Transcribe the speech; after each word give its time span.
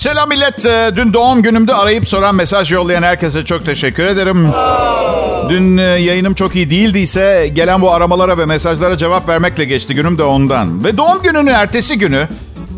Selam 0.00 0.28
millet. 0.28 0.66
Ee, 0.66 0.90
Dün 0.96 1.12
doğum 1.12 1.42
günümde 1.42 1.74
arayıp 1.74 2.08
soran 2.08 2.34
mesaj 2.34 2.72
yollayan 2.72 3.02
herkese 3.02 3.44
çok 3.44 3.66
teşekkür 3.66 4.04
ederim. 4.04 4.48
Dün 5.48 5.76
e, 5.78 5.82
yayınım 5.82 6.34
çok 6.34 6.56
iyi 6.56 6.70
değildiyse 6.70 7.50
gelen 7.54 7.82
bu 7.82 7.92
aramalara 7.92 8.38
ve 8.38 8.46
mesajlara 8.46 8.96
cevap 8.96 9.28
vermekle 9.28 9.64
geçti 9.64 9.94
günüm 9.94 10.18
de 10.18 10.22
ondan. 10.22 10.84
Ve 10.84 10.96
doğum 10.96 11.22
gününün 11.22 11.46
ertesi 11.46 11.98
günü 11.98 12.28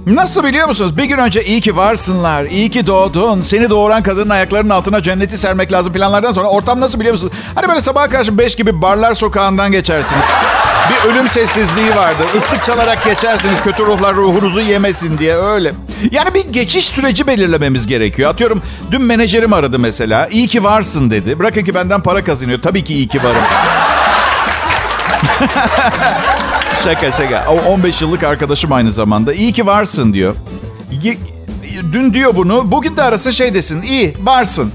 Nasıl 0.07 0.45
biliyor 0.45 0.69
musunuz? 0.69 0.97
Bir 0.97 1.05
gün 1.05 1.19
önce 1.19 1.45
iyi 1.45 1.61
ki 1.61 1.77
varsınlar, 1.77 2.45
iyi 2.45 2.71
ki 2.71 2.87
doğdun, 2.87 3.41
seni 3.41 3.71
doğuran 3.71 4.03
kadının 4.03 4.31
ayaklarının 4.31 4.71
altına 4.71 5.03
cenneti 5.03 5.39
sermek 5.39 5.73
lazım 5.73 5.93
planlardan 5.93 6.33
sonra 6.33 6.49
ortam 6.49 6.81
nasıl 6.81 7.01
biliyor 7.01 7.15
musunuz? 7.15 7.33
Hani 7.55 7.69
böyle 7.69 7.81
sabaha 7.81 8.09
karşı 8.09 8.39
5 8.39 8.57
gibi 8.57 8.83
barlar 8.83 9.15
sokağından 9.15 9.73
geçersiniz. 9.73 10.25
Bir 10.93 11.11
ölüm 11.11 11.29
sessizliği 11.29 11.97
vardır. 11.97 12.27
Islık 12.37 12.65
çalarak 12.65 13.05
geçersiniz 13.05 13.63
kötü 13.63 13.87
ruhlar 13.87 14.15
ruhunuzu 14.15 14.61
yemesin 14.61 15.19
diye 15.19 15.37
öyle. 15.37 15.73
Yani 16.11 16.35
bir 16.35 16.45
geçiş 16.53 16.89
süreci 16.89 17.27
belirlememiz 17.27 17.87
gerekiyor. 17.87 18.31
Atıyorum 18.31 18.63
dün 18.91 19.03
menajerim 19.03 19.53
aradı 19.53 19.79
mesela. 19.79 20.27
İyi 20.27 20.49
ki 20.49 20.65
varsın 20.65 21.11
dedi. 21.11 21.39
Bırakın 21.39 21.65
ki 21.65 21.75
benden 21.75 22.03
para 22.03 22.25
kazanıyor. 22.25 22.63
Tabii 22.63 22.85
ki 22.85 22.95
iyi 22.95 23.09
ki 23.09 23.25
varım. 23.25 23.43
Şaka 26.85 27.13
şaka. 27.13 27.45
O 27.49 27.73
15 27.73 28.03
yıllık 28.03 28.23
arkadaşım 28.23 28.73
aynı 28.73 28.91
zamanda. 28.91 29.33
İyi 29.33 29.53
ki 29.53 29.67
varsın 29.67 30.15
diyor. 30.15 30.35
Dün 31.93 32.15
diyor 32.15 32.37
bunu. 32.37 32.71
Bugün 32.71 32.97
de 32.97 33.03
arasın 33.03 33.31
şey 33.31 33.55
desin. 33.55 33.83
İyi 33.83 34.15
varsın. 34.23 34.73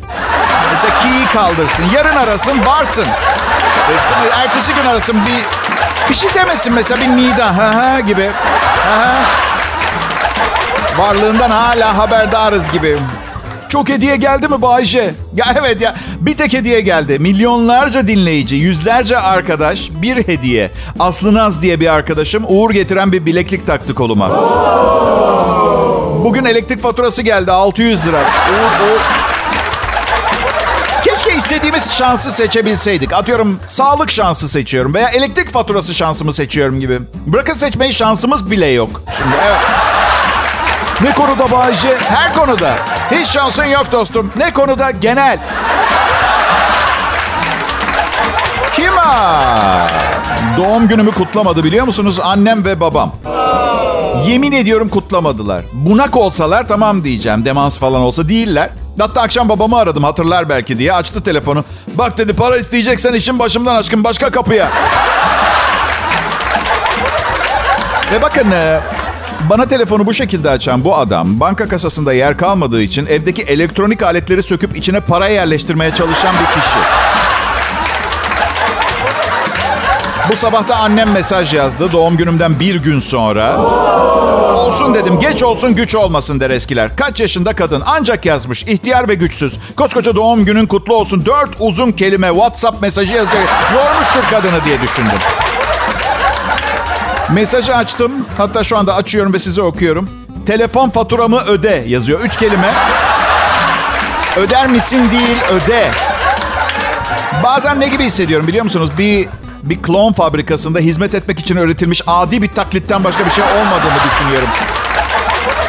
Mesela 0.72 1.02
ki'yi 1.02 1.26
kaldırsın. 1.34 1.84
Yarın 1.96 2.16
arasın 2.16 2.66
varsın. 2.66 3.06
Ertesi 4.34 4.74
gün 4.74 4.86
arasın 4.86 5.16
bir 5.16 5.67
bir 6.10 6.16
şey 6.16 6.30
demesin 6.34 6.74
mesela 6.74 7.02
bir 7.02 7.08
nida 7.08 7.58
ha 7.58 7.76
ha 7.76 8.00
gibi. 8.00 8.30
Ha 8.86 8.98
ha. 8.98 9.26
Varlığından 10.98 11.50
hala 11.50 11.98
haberdarız 11.98 12.72
gibi. 12.72 12.98
Çok 13.70 13.90
hediye 13.90 14.16
geldi 14.16 14.48
mi 14.48 14.62
Bayce? 14.62 15.14
Ya 15.36 15.46
evet 15.60 15.82
ya 15.82 15.96
bir 16.20 16.38
tek 16.38 16.54
hediye 16.54 16.82
geldi. 16.82 17.20
Milyonlarca 17.20 18.08
dinleyici, 18.08 18.56
yüzlerce 18.56 19.20
arkadaş 19.20 19.90
bir 19.92 20.28
hediye. 20.28 20.72
Aslı 21.00 21.34
Naz 21.34 21.62
diye 21.62 21.80
bir 21.80 21.94
arkadaşım 21.94 22.46
uğur 22.48 22.72
getiren 22.72 23.12
bir 23.12 23.26
bileklik 23.26 23.68
taktı 23.68 23.96
koluma. 23.96 24.30
Bugün 26.24 26.46
elektrik 26.46 26.82
faturası 26.82 27.22
geldi 27.22 27.52
600 27.52 28.08
lira. 28.08 28.22
Uğur, 28.22 28.88
uğur. 28.88 29.27
İstediğimiz 31.38 31.94
şansı 31.94 32.32
seçebilseydik. 32.32 33.14
Atıyorum 33.14 33.60
sağlık 33.66 34.12
şansı 34.12 34.50
seçiyorum 34.50 34.94
veya 34.94 35.10
elektrik 35.10 35.54
faturası 35.54 35.94
şansımı 35.94 36.34
seçiyorum 36.34 36.80
gibi. 36.80 37.00
Bırakın 37.28 37.54
seçmeyi 37.54 37.94
şansımız 37.94 38.52
bile 38.52 38.68
yok. 38.68 39.02
Şimdi 39.18 39.36
evet. 39.48 39.58
Ne 41.02 41.14
konuda 41.14 41.52
Bayce? 41.52 41.98
Her 42.00 42.34
konuda. 42.34 42.76
Hiç 43.12 43.28
şansın 43.28 43.64
yok 43.64 43.88
dostum. 43.92 44.32
Ne 44.38 44.54
konuda? 44.54 44.92
Genel. 44.92 45.38
Kim 48.74 48.94
ha? 48.98 49.88
Doğum 50.58 50.88
günümü 50.88 51.12
kutlamadı 51.12 51.64
biliyor 51.64 51.86
musunuz? 51.86 52.20
Annem 52.24 52.66
ve 52.66 52.80
babam. 52.80 53.12
Yemin 54.28 54.52
ediyorum 54.52 54.90
kutlamadılar. 54.90 55.64
Bunak 55.74 56.16
olsalar 56.18 56.68
tamam 56.68 57.04
diyeceğim. 57.04 57.46
Demans 57.46 57.78
falan 57.78 58.02
olsa 58.02 58.30
değiller. 58.30 58.70
Hatta 59.00 59.22
akşam 59.22 59.50
babamı 59.50 59.78
aradım 59.78 60.04
hatırlar 60.04 60.50
belki 60.50 60.80
diye. 60.80 60.94
Açtı 60.94 61.24
telefonu. 61.24 61.64
Bak 61.96 62.18
dedi 62.18 62.34
para 62.34 62.58
isteyeceksen 62.58 63.14
işin 63.14 63.40
başımdan 63.40 63.76
aşkım 63.76 64.04
başka 64.04 64.30
kapıya. 64.30 64.72
Ve 68.12 68.22
bakın 68.22 68.52
e, 68.52 68.80
bana 69.50 69.66
telefonu 69.66 70.06
bu 70.06 70.14
şekilde 70.14 70.50
açan 70.50 70.84
bu 70.84 70.96
adam 70.96 71.40
banka 71.40 71.68
kasasında 71.68 72.14
yer 72.14 72.38
kalmadığı 72.38 72.82
için 72.82 73.06
evdeki 73.06 73.42
elektronik 73.42 74.02
aletleri 74.02 74.42
söküp 74.42 74.78
içine 74.78 75.00
para 75.00 75.28
yerleştirmeye 75.28 75.94
çalışan 75.94 76.36
bir 76.36 76.62
kişi. 76.62 76.78
Bu 80.32 80.36
sabah 80.36 80.68
da 80.68 80.76
annem 80.76 81.12
mesaj 81.12 81.54
yazdı 81.54 81.92
doğum 81.92 82.18
günümden 82.18 82.60
bir 82.60 82.76
gün 82.76 83.00
sonra. 83.00 83.58
Olsun 84.58 84.94
dedim 84.94 85.20
geç 85.20 85.44
olsun 85.44 85.76
güç 85.76 85.96
olmasın 85.96 86.40
der 86.40 86.50
eskiler. 86.50 86.96
Kaç 86.96 87.20
yaşında 87.20 87.56
kadın 87.56 87.84
ancak 87.86 88.26
yazmış 88.26 88.64
ihtiyar 88.64 89.10
ve 89.10 89.14
güçsüz. 89.14 89.60
Koskoca 89.76 90.16
doğum 90.16 90.46
günün 90.46 90.66
kutlu 90.66 90.96
olsun. 90.96 91.26
Dört 91.26 91.50
uzun 91.60 91.92
kelime 91.92 92.28
WhatsApp 92.28 92.82
mesajı 92.82 93.12
yazacak. 93.12 93.48
Yormuştur 93.74 94.24
kadını 94.32 94.66
diye 94.66 94.82
düşündüm. 94.82 95.20
Mesajı 97.30 97.76
açtım. 97.76 98.12
Hatta 98.38 98.64
şu 98.64 98.78
anda 98.78 98.96
açıyorum 98.96 99.34
ve 99.34 99.40
size 99.40 99.62
okuyorum. 99.62 100.10
Telefon 100.46 100.90
faturamı 100.90 101.40
öde 101.40 101.84
yazıyor. 101.88 102.20
Üç 102.20 102.36
kelime. 102.36 102.74
Öder 104.38 104.68
misin 104.68 105.12
değil 105.12 105.38
öde. 105.52 105.92
Bazen 107.44 107.80
ne 107.80 107.88
gibi 107.88 108.04
hissediyorum 108.04 108.48
biliyor 108.48 108.64
musunuz? 108.64 108.90
Bir 108.98 109.28
bir 109.64 109.82
klon 109.82 110.14
fabrikasında 110.14 110.80
hizmet 110.80 111.16
etmek 111.16 111.40
için 111.40 111.58
öğretilmiş 111.58 112.02
adi 112.08 112.42
bir 112.42 112.48
taklitten 112.48 113.04
başka 113.04 113.26
bir 113.26 113.30
şey 113.30 113.44
olmadığını 113.44 114.00
düşünüyorum. 114.12 114.50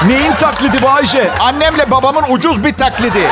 Neyin 0.06 0.32
taklidi 0.32 0.82
Bayce? 0.82 1.30
Annemle 1.40 1.90
babamın 1.90 2.24
ucuz 2.28 2.64
bir 2.64 2.72
taklidi. 2.72 3.22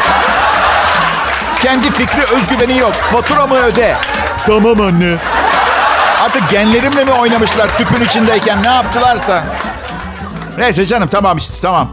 Kendi 1.62 1.90
fikri 1.90 2.22
özgüveni 2.36 2.78
yok. 2.78 2.92
Faturamı 2.92 3.54
öde. 3.54 3.94
Tamam 4.46 4.80
anne. 4.80 5.16
Artık 6.24 6.50
genlerimle 6.50 7.04
mi 7.04 7.12
oynamışlar 7.12 7.78
tüpün 7.78 8.04
içindeyken 8.04 8.62
ne 8.62 8.68
yaptılarsa. 8.68 9.44
Neyse 10.58 10.86
canım 10.86 11.08
tamam 11.08 11.36
işte 11.36 11.54
tamam. 11.62 11.88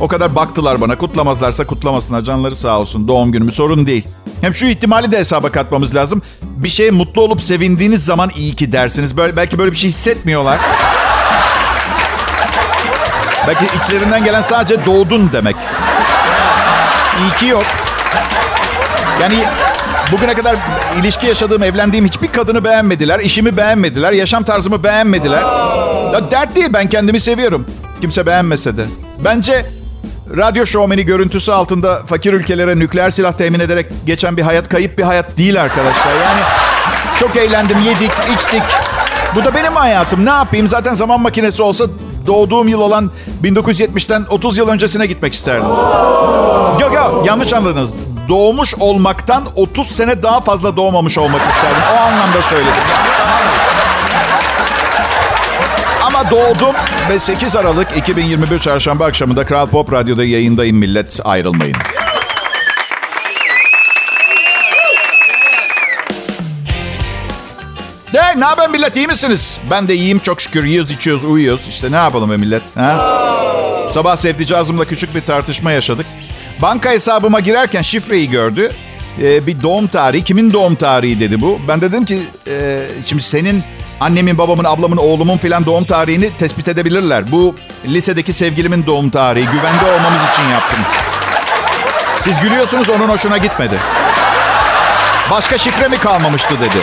O 0.00 0.08
kadar 0.08 0.34
baktılar 0.34 0.80
bana. 0.80 0.98
Kutlamazlarsa 0.98 1.66
kutlamasınlar. 1.66 2.22
Canları 2.22 2.56
sağ 2.56 2.78
olsun. 2.80 3.08
Doğum 3.08 3.32
günümü 3.32 3.52
sorun 3.52 3.86
değil. 3.86 4.08
Hem 4.40 4.54
şu 4.54 4.66
ihtimali 4.66 5.12
de 5.12 5.18
hesaba 5.18 5.52
katmamız 5.52 5.94
lazım. 5.94 6.22
Bir 6.42 6.68
şeye 6.68 6.90
mutlu 6.90 7.22
olup 7.22 7.42
sevindiğiniz 7.42 8.04
zaman 8.04 8.30
iyi 8.36 8.56
ki 8.56 8.72
dersiniz. 8.72 9.16
Böyle, 9.16 9.36
belki 9.36 9.58
böyle 9.58 9.72
bir 9.72 9.76
şey 9.76 9.90
hissetmiyorlar. 9.90 10.58
Belki 13.46 13.64
içlerinden 13.78 14.24
gelen 14.24 14.42
sadece 14.42 14.86
doğdun 14.86 15.30
demek. 15.32 15.56
İyi 17.20 17.38
ki 17.38 17.46
yok. 17.46 17.64
Yani 19.22 19.34
bugüne 20.12 20.34
kadar 20.34 20.56
ilişki 21.00 21.26
yaşadığım, 21.26 21.62
evlendiğim 21.62 22.06
hiçbir 22.06 22.28
kadını 22.28 22.64
beğenmediler. 22.64 23.20
işimi 23.20 23.56
beğenmediler. 23.56 24.12
Yaşam 24.12 24.44
tarzımı 24.44 24.84
beğenmediler. 24.84 25.42
Ya 26.12 26.30
dert 26.30 26.56
değil 26.56 26.68
ben 26.72 26.88
kendimi 26.88 27.20
seviyorum. 27.20 27.66
Kimse 28.00 28.26
beğenmese 28.26 28.76
de. 28.76 28.84
Bence 29.24 29.66
radyo 30.36 30.66
şovmeni 30.66 31.04
görüntüsü 31.04 31.52
altında 31.52 31.98
fakir 32.06 32.32
ülkelere 32.32 32.78
nükleer 32.78 33.10
silah 33.10 33.32
temin 33.32 33.60
ederek 33.60 33.86
geçen 34.06 34.36
bir 34.36 34.42
hayat 34.42 34.68
kayıp 34.68 34.98
bir 34.98 35.02
hayat 35.02 35.38
değil 35.38 35.62
arkadaşlar. 35.62 36.14
Yani 36.14 36.40
çok 37.20 37.36
eğlendim, 37.36 37.78
yedik, 37.78 38.12
içtik. 38.36 38.62
Bu 39.34 39.44
da 39.44 39.54
benim 39.54 39.76
hayatım. 39.76 40.26
Ne 40.26 40.30
yapayım? 40.30 40.68
Zaten 40.68 40.94
zaman 40.94 41.20
makinesi 41.20 41.62
olsa 41.62 41.84
doğduğum 42.26 42.68
yıl 42.68 42.80
olan 42.80 43.10
1970'ten 43.42 44.26
30 44.30 44.58
yıl 44.58 44.68
öncesine 44.68 45.06
gitmek 45.06 45.32
isterdim. 45.32 45.68
Yok 46.80 46.94
yok 46.94 47.22
yanlış 47.26 47.52
anladınız. 47.52 47.90
Doğmuş 48.28 48.74
olmaktan 48.74 49.44
30 49.56 49.86
sene 49.86 50.22
daha 50.22 50.40
fazla 50.40 50.76
doğmamış 50.76 51.18
olmak 51.18 51.40
isterdim. 51.50 51.82
O 51.92 52.00
anlamda 52.00 52.42
söyledim. 52.42 52.82
Ama 56.18 56.30
doğdum 56.30 56.74
ve 57.10 57.18
8 57.18 57.56
Aralık 57.56 57.96
2021 57.96 58.58
Çarşamba 58.58 59.04
akşamında 59.04 59.46
Kral 59.46 59.66
Pop 59.66 59.92
Radyo'da 59.92 60.24
yayındayım 60.24 60.76
millet. 60.76 61.20
Ayrılmayın. 61.24 61.76
De 68.14 68.40
ne 68.40 68.44
haber 68.44 68.70
millet 68.70 68.96
iyi 68.96 69.06
misiniz? 69.06 69.60
Ben 69.70 69.88
de 69.88 69.94
iyiyim 69.94 70.18
çok 70.18 70.40
şükür. 70.40 70.64
Yiyoruz 70.64 70.90
içiyoruz 70.90 71.24
uyuyoruz. 71.24 71.68
İşte 71.68 71.92
ne 71.92 71.96
yapalım 71.96 72.30
be 72.30 72.36
millet? 72.36 72.62
Ha? 72.74 73.88
Sabah 73.90 74.16
sevdicazımla 74.16 74.84
küçük 74.84 75.14
bir 75.14 75.20
tartışma 75.20 75.72
yaşadık. 75.72 76.06
Banka 76.62 76.90
hesabıma 76.90 77.40
girerken 77.40 77.82
şifreyi 77.82 78.30
gördü. 78.30 78.72
Ee, 79.22 79.46
bir 79.46 79.62
doğum 79.62 79.86
tarihi. 79.86 80.24
Kimin 80.24 80.52
doğum 80.52 80.74
tarihi 80.74 81.20
dedi 81.20 81.40
bu. 81.40 81.60
Ben 81.68 81.80
de 81.80 81.92
dedim 81.92 82.04
ki 82.04 82.18
e, 82.46 82.86
şimdi 83.04 83.22
senin 83.22 83.64
annemin, 84.00 84.38
babamın, 84.38 84.64
ablamın, 84.64 84.96
oğlumun 84.96 85.38
filan 85.38 85.66
doğum 85.66 85.84
tarihini 85.84 86.36
tespit 86.36 86.68
edebilirler. 86.68 87.32
Bu 87.32 87.56
lisedeki 87.86 88.32
sevgilimin 88.32 88.86
doğum 88.86 89.10
tarihi. 89.10 89.46
Güvende 89.46 89.84
olmamız 89.84 90.20
için 90.32 90.48
yaptım. 90.52 90.78
Siz 92.20 92.40
gülüyorsunuz 92.40 92.88
onun 92.88 93.08
hoşuna 93.08 93.38
gitmedi. 93.38 93.78
Başka 95.30 95.58
şifre 95.58 95.88
mi 95.88 95.98
kalmamıştı 95.98 96.60
dedi. 96.60 96.78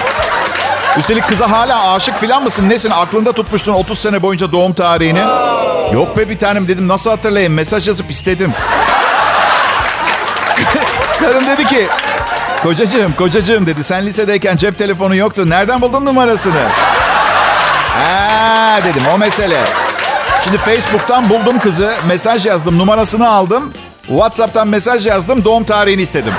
Üstelik 0.98 1.28
kıza 1.28 1.52
hala 1.52 1.94
aşık 1.94 2.20
filan 2.20 2.44
mısın? 2.44 2.70
Nesin? 2.70 2.92
Aklında 2.92 3.32
tutmuşsun 3.32 3.74
30 3.74 4.00
sene 4.00 4.22
boyunca 4.22 4.52
doğum 4.52 4.74
tarihini. 4.74 5.24
Yok 5.94 6.18
be 6.18 6.30
bir 6.30 6.40
tanem 6.40 6.68
dedim. 6.68 6.88
Nasıl 6.88 7.10
hatırlayayım? 7.10 7.54
Mesaj 7.54 7.88
yazıp 7.88 8.12
istedim. 8.12 8.54
Kadın 11.20 11.48
dedi 11.48 11.66
ki... 11.66 11.88
Kocacığım, 12.64 13.14
kocacığım 13.14 13.66
dedi. 13.66 13.84
Sen 13.84 14.06
lisedeyken 14.06 14.58
cep 14.58 14.78
telefonu 14.78 15.16
yoktu. 15.16 15.50
Nereden 15.50 15.82
buldun 15.82 16.06
numarasını? 16.06 16.62
Ha 18.00 18.80
dedim 18.86 19.04
o 19.14 19.18
mesele. 19.18 19.58
Şimdi 20.44 20.58
Facebook'tan 20.58 21.30
buldum 21.30 21.60
kızı. 21.60 21.94
Mesaj 22.08 22.46
yazdım. 22.46 22.78
Numarasını 22.78 23.30
aldım. 23.30 23.74
WhatsApp'tan 24.08 24.68
mesaj 24.68 25.06
yazdım. 25.08 25.46
Doğum 25.46 25.64
tarihini 25.64 26.02
istedim. 26.02 26.34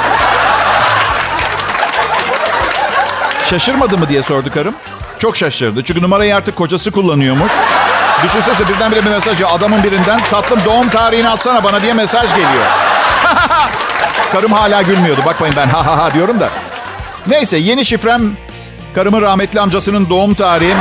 Şaşırmadı 3.51 3.99
mı 3.99 4.09
diye 4.09 4.23
sordu 4.23 4.51
karım. 4.55 4.75
Çok 5.19 5.37
şaşırdı. 5.37 5.85
Çünkü 5.85 6.03
numarayı 6.03 6.37
artık 6.37 6.57
kocası 6.57 6.91
kullanıyormuş. 6.91 7.53
Düşünsese 8.25 8.69
birdenbire 8.69 9.05
bir 9.05 9.11
mesaj 9.11 9.41
ya 9.41 9.49
adamın 9.49 9.83
birinden 9.85 10.21
tatlım 10.31 10.61
doğum 10.65 10.89
tarihini 10.89 11.29
atsana 11.29 11.65
bana 11.65 11.83
diye 11.83 11.93
mesaj 11.93 12.31
geliyor. 12.31 12.65
Karım 14.33 14.53
hala 14.53 14.83
gülmüyordu. 14.83 15.21
Bakmayın 15.27 15.55
ben 15.57 15.69
ha 15.69 15.87
ha 15.87 16.05
ha 16.05 16.15
diyorum 16.15 16.41
da. 16.41 16.49
Neyse 17.27 17.57
yeni 17.57 17.85
şifrem 17.85 18.37
karımın 18.95 19.23
rahmetli 19.23 19.61
amcasının 19.61 20.11
doğum 20.11 20.35
tarihi. 20.35 20.75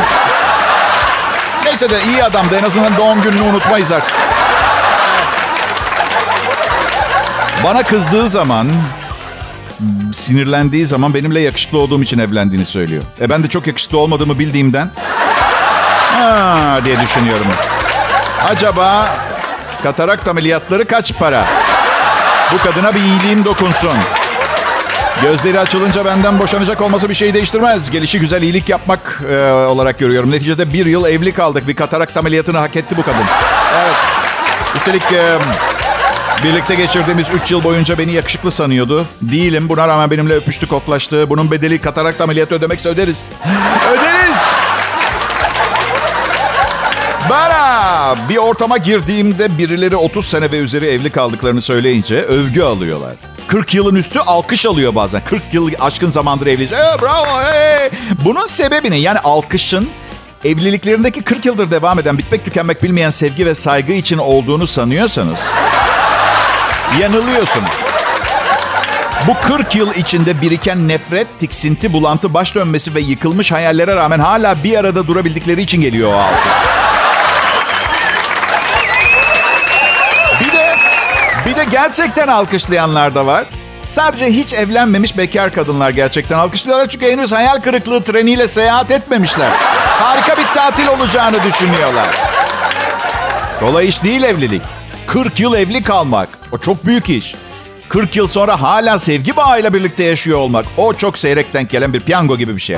Neyse 1.75 1.89
de 1.89 2.03
iyi 2.11 2.23
adamdı. 2.23 2.55
En 2.55 2.63
azından 2.63 2.97
doğum 2.97 3.21
gününü 3.21 3.41
unutmayız 3.41 3.91
artık. 3.91 4.15
Bana 7.63 7.83
kızdığı 7.83 8.29
zaman, 8.29 8.67
sinirlendiği 10.13 10.85
zaman 10.85 11.13
benimle 11.13 11.41
yakışıklı 11.41 11.77
olduğum 11.77 12.03
için 12.03 12.19
evlendiğini 12.19 12.65
söylüyor. 12.65 13.03
E 13.21 13.29
ben 13.29 13.43
de 13.43 13.49
çok 13.49 13.67
yakışıklı 13.67 13.97
olmadığımı 13.97 14.39
bildiğimden 14.39 14.91
ha 16.13 16.79
diye 16.85 17.01
düşünüyorum. 17.01 17.47
Acaba 18.47 19.07
katarak 19.83 20.27
ameliyatları 20.27 20.85
kaç 20.85 21.13
para? 21.13 21.45
Bu 22.53 22.57
kadına 22.57 22.95
bir 22.95 22.99
iyiliğim 22.99 23.45
dokunsun. 23.45 23.97
Gözleri 25.21 25.59
açılınca 25.59 26.05
benden 26.05 26.39
boşanacak 26.39 26.81
olması 26.81 27.09
bir 27.09 27.13
şey 27.13 27.33
değiştirmez. 27.33 27.91
Gelişi 27.91 28.19
güzel 28.19 28.41
iyilik 28.41 28.69
yapmak 28.69 29.21
e, 29.31 29.51
olarak 29.51 29.99
görüyorum. 29.99 30.31
Neticede 30.31 30.73
bir 30.73 30.85
yıl 30.85 31.05
evli 31.05 31.31
kaldık. 31.31 31.67
Bir 31.67 31.75
katarakt 31.75 32.17
ameliyatını 32.17 32.57
hak 32.57 32.75
etti 32.75 32.97
bu 32.97 33.03
kadın. 33.03 33.25
Evet. 33.75 33.95
Üstelik 34.75 35.03
e, 35.13 35.37
birlikte 36.43 36.75
geçirdiğimiz 36.75 37.29
3 37.43 37.51
yıl 37.51 37.63
boyunca 37.63 37.97
beni 37.97 38.13
yakışıklı 38.13 38.51
sanıyordu. 38.51 39.05
Değilim. 39.21 39.69
Buna 39.69 39.87
rağmen 39.87 40.11
benimle 40.11 40.33
öpüştü, 40.33 40.67
koklaştı. 40.67 41.29
Bunun 41.29 41.51
bedeli 41.51 41.81
katarakt 41.81 42.21
ameliyatı 42.21 42.55
ödemekse 42.55 42.89
öderiz. 42.89 43.25
öderiz. 43.91 44.35
Bana 47.29 48.15
bir 48.29 48.37
ortama 48.37 48.77
girdiğimde 48.77 49.57
birileri 49.57 49.95
30 49.95 50.27
sene 50.27 50.51
ve 50.51 50.57
üzeri 50.57 50.85
evli 50.85 51.09
kaldıklarını 51.09 51.61
söyleyince 51.61 52.15
övgü 52.21 52.61
alıyorlar. 52.61 53.34
40 53.55 53.73
yılın 53.73 53.95
üstü 53.95 54.19
alkış 54.19 54.65
alıyor 54.65 54.95
bazen. 54.95 55.23
40 55.23 55.41
yıl 55.51 55.71
aşkın 55.79 56.11
zamandır 56.11 56.47
evliyiz. 56.47 56.71
Ee, 56.71 57.01
bravo. 57.01 57.41
Hey. 57.43 57.89
Bunun 58.25 58.45
sebebi 58.45 58.91
ne? 58.91 58.97
Yani 58.97 59.19
alkışın 59.19 59.89
evliliklerindeki 60.45 61.21
40 61.21 61.45
yıldır 61.45 61.71
devam 61.71 61.99
eden 61.99 62.17
bitmek 62.17 62.45
tükenmek 62.45 62.83
bilmeyen 62.83 63.09
sevgi 63.09 63.45
ve 63.45 63.55
saygı 63.55 63.93
için 63.93 64.17
olduğunu 64.17 64.67
sanıyorsanız 64.67 65.39
yanılıyorsunuz. 67.01 67.69
Bu 69.27 69.33
40 69.47 69.75
yıl 69.75 69.93
içinde 69.93 70.41
biriken 70.41 70.87
nefret, 70.87 71.27
tiksinti, 71.39 71.93
bulantı, 71.93 72.33
baş 72.33 72.55
dönmesi 72.55 72.95
ve 72.95 72.99
yıkılmış 72.99 73.51
hayallere 73.51 73.95
rağmen 73.95 74.19
hala 74.19 74.63
bir 74.63 74.77
arada 74.77 75.07
durabildikleri 75.07 75.61
için 75.61 75.81
geliyor 75.81 76.13
o 76.13 76.17
alkış. 76.17 76.74
Bir 81.45 81.55
de 81.55 81.63
gerçekten 81.71 82.27
alkışlayanlar 82.27 83.15
da 83.15 83.25
var. 83.25 83.45
Sadece 83.83 84.25
hiç 84.25 84.53
evlenmemiş 84.53 85.17
bekar 85.17 85.51
kadınlar 85.51 85.89
gerçekten 85.89 86.37
alkışlıyorlar. 86.37 86.89
Çünkü 86.89 87.05
henüz 87.11 87.31
hayal 87.31 87.61
kırıklığı 87.61 88.03
treniyle 88.03 88.47
seyahat 88.47 88.91
etmemişler. 88.91 89.49
Harika 89.99 90.37
bir 90.37 90.45
tatil 90.55 90.87
olacağını 90.87 91.43
düşünüyorlar. 91.43 92.07
Kolay 93.59 93.87
iş 93.87 94.03
değil 94.03 94.23
evlilik. 94.23 94.61
40 95.07 95.39
yıl 95.39 95.53
evli 95.53 95.83
kalmak. 95.83 96.29
O 96.51 96.57
çok 96.57 96.85
büyük 96.85 97.09
iş. 97.09 97.35
40 97.89 98.15
yıl 98.15 98.27
sonra 98.27 98.61
hala 98.61 98.99
sevgi 98.99 99.35
bağıyla 99.35 99.73
birlikte 99.73 100.03
yaşıyor 100.03 100.39
olmak. 100.39 100.65
O 100.77 100.93
çok 100.93 101.17
seyrek 101.17 101.53
denk 101.53 101.69
gelen 101.69 101.93
bir 101.93 102.01
piyango 102.01 102.37
gibi 102.37 102.55
bir 102.55 102.61
şey. 102.61 102.77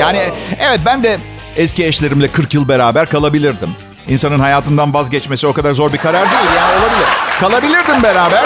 Yani 0.00 0.20
evet 0.58 0.80
ben 0.86 1.02
de 1.02 1.18
eski 1.56 1.86
eşlerimle 1.86 2.28
40 2.28 2.54
yıl 2.54 2.68
beraber 2.68 3.08
kalabilirdim. 3.08 3.70
İnsanın 4.08 4.40
hayatından 4.40 4.94
vazgeçmesi 4.94 5.46
o 5.46 5.52
kadar 5.52 5.74
zor 5.74 5.92
bir 5.92 5.98
karar 5.98 6.30
değil. 6.30 6.50
Yani 6.56 6.72
olabilir. 6.72 7.06
Kalabilirdim 7.40 8.02
beraber. 8.02 8.44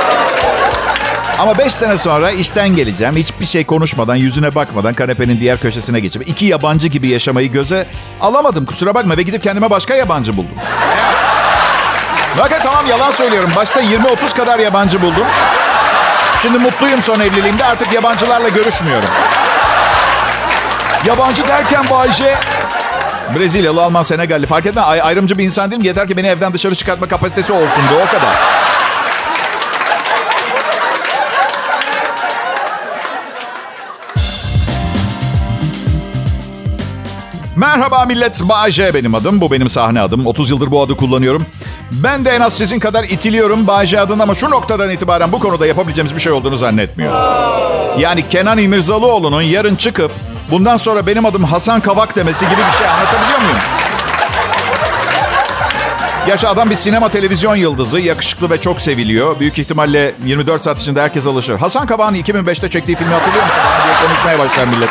Ama 1.38 1.58
5 1.58 1.72
sene 1.72 1.98
sonra 1.98 2.30
işten 2.30 2.68
geleceğim. 2.76 3.16
Hiçbir 3.16 3.46
şey 3.46 3.64
konuşmadan, 3.66 4.16
yüzüne 4.16 4.54
bakmadan 4.54 4.94
kanepenin 4.94 5.40
diğer 5.40 5.60
köşesine 5.60 6.00
geçip 6.00 6.28
iki 6.28 6.44
yabancı 6.44 6.88
gibi 6.88 7.08
yaşamayı 7.08 7.52
göze 7.52 7.86
alamadım. 8.20 8.66
Kusura 8.66 8.94
bakma 8.94 9.16
ve 9.16 9.22
gidip 9.22 9.42
kendime 9.42 9.70
başka 9.70 9.94
yabancı 9.94 10.36
buldum. 10.36 10.54
Bakın 12.38 12.58
tamam 12.62 12.86
yalan 12.86 13.10
söylüyorum. 13.10 13.50
Başta 13.56 13.82
20-30 13.82 14.36
kadar 14.36 14.58
yabancı 14.58 15.02
buldum. 15.02 15.26
Şimdi 16.42 16.58
mutluyum 16.58 17.02
son 17.02 17.20
evliliğimde 17.20 17.64
artık 17.64 17.92
yabancılarla 17.92 18.48
görüşmüyorum. 18.48 19.08
Yabancı 21.06 21.48
derken 21.48 21.84
Bayce... 21.90 22.34
Brezilyalı, 23.38 23.82
Alman, 23.82 24.02
Senegalli 24.02 24.46
fark 24.46 24.66
etme. 24.66 24.80
Ay- 24.80 25.02
ayrımcı 25.02 25.38
bir 25.38 25.44
insan 25.44 25.70
değilim. 25.70 25.82
Yeter 25.82 26.08
ki 26.08 26.16
beni 26.16 26.26
evden 26.26 26.54
dışarı 26.54 26.74
çıkartma 26.74 27.08
kapasitesi 27.08 27.52
olsun. 27.52 27.82
Bu 27.92 27.94
o 27.96 28.06
kadar. 28.06 28.36
Merhaba 37.56 38.04
millet. 38.04 38.40
Bayce 38.48 38.94
benim 38.94 39.14
adım. 39.14 39.40
Bu 39.40 39.50
benim 39.52 39.68
sahne 39.68 40.00
adım. 40.00 40.26
30 40.26 40.50
yıldır 40.50 40.70
bu 40.70 40.82
adı 40.82 40.96
kullanıyorum. 40.96 41.46
Ben 41.92 42.24
de 42.24 42.30
en 42.30 42.40
az 42.40 42.52
sizin 42.52 42.78
kadar 42.78 43.04
itiliyorum 43.04 43.66
Bayce 43.66 44.00
adını 44.00 44.22
ama 44.22 44.34
şu 44.34 44.50
noktadan 44.50 44.90
itibaren 44.90 45.32
bu 45.32 45.38
konuda 45.38 45.66
yapabileceğimiz 45.66 46.14
bir 46.14 46.20
şey 46.20 46.32
olduğunu 46.32 46.56
zannetmiyorum. 46.56 47.18
Yani 47.98 48.28
Kenan 48.28 48.58
İmirzalıoğlu'nun 48.58 49.42
yarın 49.42 49.76
çıkıp 49.76 50.12
bundan 50.50 50.76
sonra 50.76 51.06
benim 51.06 51.26
adım 51.26 51.44
Hasan 51.44 51.80
Kavak 51.80 52.16
demesi 52.16 52.44
gibi 52.44 52.60
bir 52.72 52.78
şey 52.78 52.88
anlatabiliyor 52.88 53.38
muyum? 53.38 53.58
Gerçi 56.26 56.48
adam 56.48 56.70
bir 56.70 56.74
sinema 56.74 57.08
televizyon 57.08 57.56
yıldızı. 57.56 58.00
Yakışıklı 58.00 58.50
ve 58.50 58.60
çok 58.60 58.80
seviliyor. 58.80 59.40
Büyük 59.40 59.58
ihtimalle 59.58 60.14
24 60.24 60.64
saat 60.64 60.80
içinde 60.80 61.02
herkes 61.02 61.26
alışır. 61.26 61.58
Hasan 61.58 61.86
Kavak'ın 61.86 62.14
2005'te 62.14 62.70
çektiği 62.70 62.96
filmi 62.96 63.12
hatırlıyor 63.12 63.44
musun? 63.44 63.60
diye 63.84 64.08
konuşmaya 64.08 64.38
başlar 64.38 64.64
millet. 64.64 64.88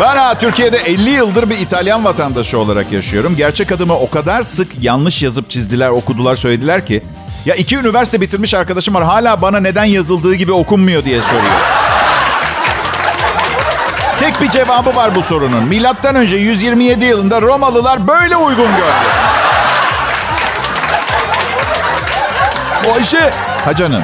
Ben 0.00 0.16
ha, 0.16 0.38
Türkiye'de 0.38 0.76
50 0.76 1.10
yıldır 1.10 1.50
bir 1.50 1.58
İtalyan 1.58 2.04
vatandaşı 2.04 2.58
olarak 2.58 2.92
yaşıyorum. 2.92 3.36
Gerçek 3.36 3.72
adımı 3.72 3.94
o 3.98 4.10
kadar 4.10 4.42
sık 4.42 4.68
yanlış 4.84 5.22
yazıp 5.22 5.50
çizdiler, 5.50 5.88
okudular, 5.88 6.36
söylediler 6.36 6.86
ki. 6.86 7.02
Ya 7.46 7.54
iki 7.54 7.76
üniversite 7.76 8.20
bitirmiş 8.20 8.54
arkadaşım 8.54 8.94
var. 8.94 9.04
Hala 9.04 9.42
bana 9.42 9.60
neden 9.60 9.84
yazıldığı 9.84 10.34
gibi 10.34 10.52
okunmuyor 10.52 11.04
diye 11.04 11.22
soruyor. 11.22 11.73
Tek 14.24 14.40
bir 14.40 14.50
cevabı 14.50 14.96
var 14.96 15.14
bu 15.14 15.22
sorunun. 15.22 15.64
Milattan 15.64 16.14
önce 16.14 16.36
127 16.36 17.04
yılında 17.04 17.42
Romalılar 17.42 18.06
böyle 18.06 18.36
uygun 18.36 18.66
gördü. 18.66 19.06
Ayşe. 22.94 23.32
Ha 23.64 23.76
canım. 23.76 24.02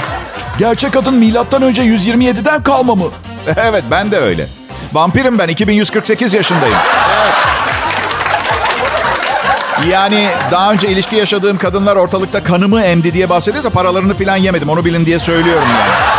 Gerçek 0.58 0.96
adın 0.96 1.14
milattan 1.14 1.62
önce 1.62 1.82
127'den 1.82 2.62
kalma 2.62 2.94
mı? 2.94 3.04
evet 3.56 3.84
ben 3.90 4.10
de 4.10 4.18
öyle. 4.18 4.46
Vampirim 4.92 5.38
ben. 5.38 5.48
2148 5.48 6.32
yaşındayım. 6.32 6.78
Yani 9.88 10.28
daha 10.50 10.72
önce 10.72 10.88
ilişki 10.88 11.16
yaşadığım 11.16 11.58
kadınlar 11.58 11.96
ortalıkta 11.96 12.44
kanımı 12.44 12.82
emdi 12.82 13.14
diye 13.14 13.28
bahsediyorsa 13.28 13.70
paralarını 13.70 14.14
falan 14.14 14.36
yemedim. 14.36 14.68
Onu 14.68 14.84
bilin 14.84 15.06
diye 15.06 15.18
söylüyorum 15.18 15.68
yani. 15.68 16.09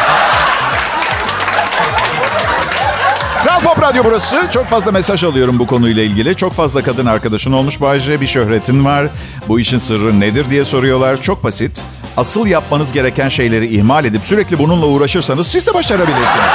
Radyo 3.82 4.04
burası. 4.04 4.42
Çok 4.52 4.68
fazla 4.68 4.92
mesaj 4.92 5.24
alıyorum 5.24 5.60
bu 5.60 5.68
konuyla 5.68 6.04
ilgili. 6.04 6.36
Çok 6.36 6.54
fazla 6.54 6.82
kadın 6.84 7.06
arkadaşın 7.06 7.52
olmuş 7.52 7.82
Bayce. 7.82 8.22
Bir 8.22 8.28
şöhretin 8.28 8.86
var. 8.86 9.08
Bu 9.48 9.60
işin 9.60 9.78
sırrı 9.78 10.20
nedir 10.20 10.50
diye 10.50 10.66
soruyorlar. 10.66 11.22
Çok 11.22 11.44
basit. 11.44 11.82
Asıl 12.18 12.48
yapmanız 12.48 12.94
gereken 12.94 13.30
şeyleri 13.30 13.76
ihmal 13.76 14.06
edip 14.06 14.22
sürekli 14.24 14.60
bununla 14.60 14.86
uğraşırsanız 14.86 15.48
siz 15.48 15.68
de 15.68 15.74
başarabilirsiniz. 15.74 16.46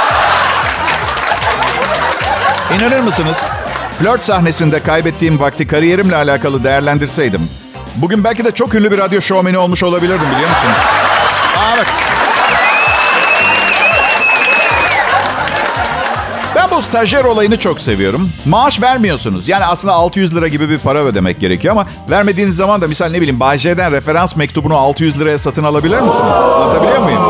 İnanır 2.77 2.99
mısınız? 2.99 3.45
Flört 3.99 4.23
sahnesinde 4.23 4.83
kaybettiğim 4.83 5.39
vakti 5.39 5.67
kariyerimle 5.67 6.15
alakalı 6.15 6.63
değerlendirseydim. 6.63 7.49
Bugün 7.95 8.23
belki 8.23 8.45
de 8.45 8.51
çok 8.51 8.75
ünlü 8.75 8.91
bir 8.91 8.97
radyo 8.97 9.21
şovmeni 9.21 9.57
olmuş 9.57 9.83
olabilirdim 9.83 10.31
biliyor 10.35 10.49
musunuz? 10.49 10.77
Aa, 11.57 11.75
evet. 11.75 11.87
Bu 16.77 16.81
stajyer 16.81 17.23
olayını 17.23 17.59
çok 17.59 17.81
seviyorum. 17.81 18.29
Maaş 18.45 18.81
vermiyorsunuz. 18.81 19.47
Yani 19.49 19.65
aslında 19.65 19.93
600 19.93 20.35
lira 20.35 20.47
gibi 20.47 20.69
bir 20.69 20.79
para 20.79 20.99
ödemek 20.99 21.39
gerekiyor 21.39 21.71
ama 21.71 21.85
vermediğiniz 22.09 22.55
zaman 22.55 22.81
da 22.81 22.87
misal 22.87 23.09
ne 23.09 23.21
bileyim 23.21 23.39
Bayce'den 23.39 23.91
referans 23.91 24.35
mektubunu 24.35 24.77
600 24.77 25.19
liraya 25.19 25.37
satın 25.37 25.63
alabilir 25.63 25.99
misiniz? 25.99 26.33
Anlatabiliyor 26.33 27.01
muyum? 27.01 27.21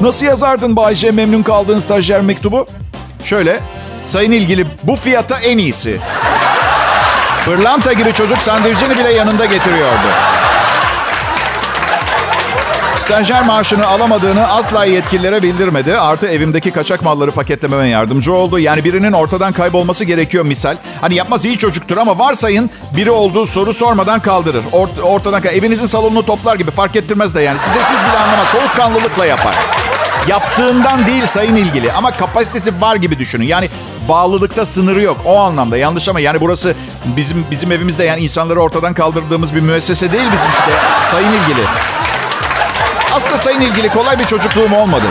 Nasıl 0.00 0.26
yazardın 0.26 0.76
Bayce 0.76 1.10
memnun 1.10 1.42
kaldığın 1.42 1.78
stajyer 1.78 2.20
mektubu? 2.20 2.66
Şöyle, 3.24 3.60
sayın 4.06 4.32
ilgili 4.32 4.66
bu 4.82 4.96
fiyata 4.96 5.38
en 5.38 5.58
iyisi. 5.58 6.00
Pırlanta 7.44 7.92
gibi 7.92 8.12
çocuk 8.12 8.38
sandviçini 8.38 8.98
bile 8.98 9.12
yanında 9.12 9.44
getiriyordu. 9.44 10.08
Stajyer 13.08 13.42
maaşını 13.42 13.86
alamadığını 13.86 14.48
asla 14.48 14.84
yetkililere 14.84 15.42
bildirmedi. 15.42 15.98
Artı 15.98 16.26
evimdeki 16.26 16.70
kaçak 16.70 17.02
malları 17.02 17.30
paketlememe 17.30 17.88
yardımcı 17.88 18.32
oldu. 18.34 18.58
Yani 18.58 18.84
birinin 18.84 19.12
ortadan 19.12 19.52
kaybolması 19.52 20.04
gerekiyor 20.04 20.44
misal. 20.44 20.76
Hani 21.00 21.14
yapmaz 21.14 21.44
iyi 21.44 21.58
çocuktur 21.58 21.96
ama 21.96 22.18
varsayın 22.18 22.70
biri 22.96 23.10
olduğu 23.10 23.46
soru 23.46 23.72
sormadan 23.72 24.20
kaldırır. 24.20 24.64
Ort- 24.72 25.02
ortadan 25.02 25.42
Evinizin 25.44 25.86
salonunu 25.86 26.26
toplar 26.26 26.56
gibi 26.56 26.70
fark 26.70 26.96
ettirmez 26.96 27.34
de 27.34 27.40
yani. 27.40 27.58
Size 27.58 27.78
siz 27.88 27.96
bile 28.08 28.18
anlamaz. 28.18 28.46
Soğukkanlılıkla 28.52 29.26
yapar. 29.26 29.56
Yaptığından 30.28 31.06
değil 31.06 31.26
sayın 31.26 31.56
ilgili 31.56 31.92
ama 31.92 32.10
kapasitesi 32.10 32.80
var 32.80 32.96
gibi 32.96 33.18
düşünün. 33.18 33.46
Yani 33.46 33.68
bağlılıkta 34.08 34.66
sınırı 34.66 35.02
yok 35.02 35.16
o 35.24 35.38
anlamda 35.38 35.76
yanlış 35.76 36.08
ama 36.08 36.20
yani 36.20 36.40
burası 36.40 36.74
bizim 37.16 37.46
bizim 37.50 37.72
evimizde 37.72 38.04
yani 38.04 38.20
insanları 38.20 38.60
ortadan 38.60 38.94
kaldırdığımız 38.94 39.54
bir 39.54 39.60
müessese 39.60 40.12
değil 40.12 40.26
bizimki 40.32 40.58
de 40.58 40.76
sayın 41.10 41.32
ilgili. 41.32 41.66
Aslında 43.18 43.36
sayın 43.36 43.60
ilgili 43.60 43.88
kolay 43.88 44.18
bir 44.18 44.24
çocukluğum 44.24 44.74
olmadı. 44.76 45.04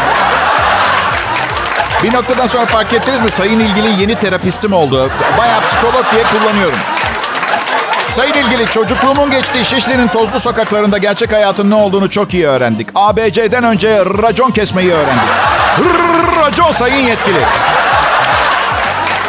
Bir 2.03 2.13
noktadan 2.13 2.47
sonra 2.47 2.65
fark 2.65 2.93
ettiniz 2.93 3.21
mi 3.21 3.31
sayın 3.31 3.59
ilgili 3.59 4.01
yeni 4.01 4.15
terapistim 4.15 4.73
oldu. 4.73 5.09
Bayağı 5.37 5.61
psikolog 5.61 6.05
diye 6.11 6.23
kullanıyorum. 6.23 6.79
Sayın 8.07 8.33
ilgili 8.33 8.65
çocukluğumun 8.65 9.31
geçtiği 9.31 9.65
Şişli'nin 9.65 10.07
tozlu 10.07 10.39
sokaklarında 10.39 10.97
gerçek 10.97 11.31
hayatın 11.33 11.69
ne 11.69 11.75
olduğunu 11.75 12.09
çok 12.09 12.33
iyi 12.33 12.47
öğrendik. 12.47 12.87
ABC'den 12.95 13.63
önce 13.63 14.05
racon 14.05 14.51
kesmeyi 14.51 14.91
öğrendik. 14.93 15.29
Racon 16.41 16.71
sayın 16.71 17.07
yetkili. 17.07 17.39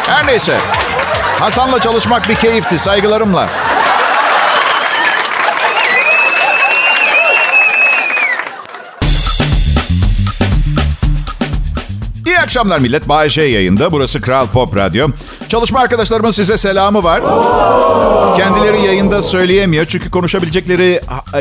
Her 0.06 0.26
neyse. 0.26 0.58
Hasan'la 1.40 1.80
çalışmak 1.80 2.28
bir 2.28 2.34
keyifti 2.34 2.78
saygılarımla. 2.78 3.46
Akşamlar 12.48 12.78
millet. 12.78 13.08
Bayşe 13.08 13.42
yayında. 13.42 13.92
Burası 13.92 14.20
Kral 14.20 14.46
Pop 14.46 14.76
Radyo. 14.76 15.08
Çalışma 15.48 15.80
arkadaşlarımın 15.80 16.30
size 16.30 16.56
selamı 16.56 17.04
var. 17.04 17.22
Kendileri 18.36 18.80
yayında 18.86 19.22
söyleyemiyor 19.22 19.86
çünkü 19.86 20.10
konuşabilecekleri 20.10 21.00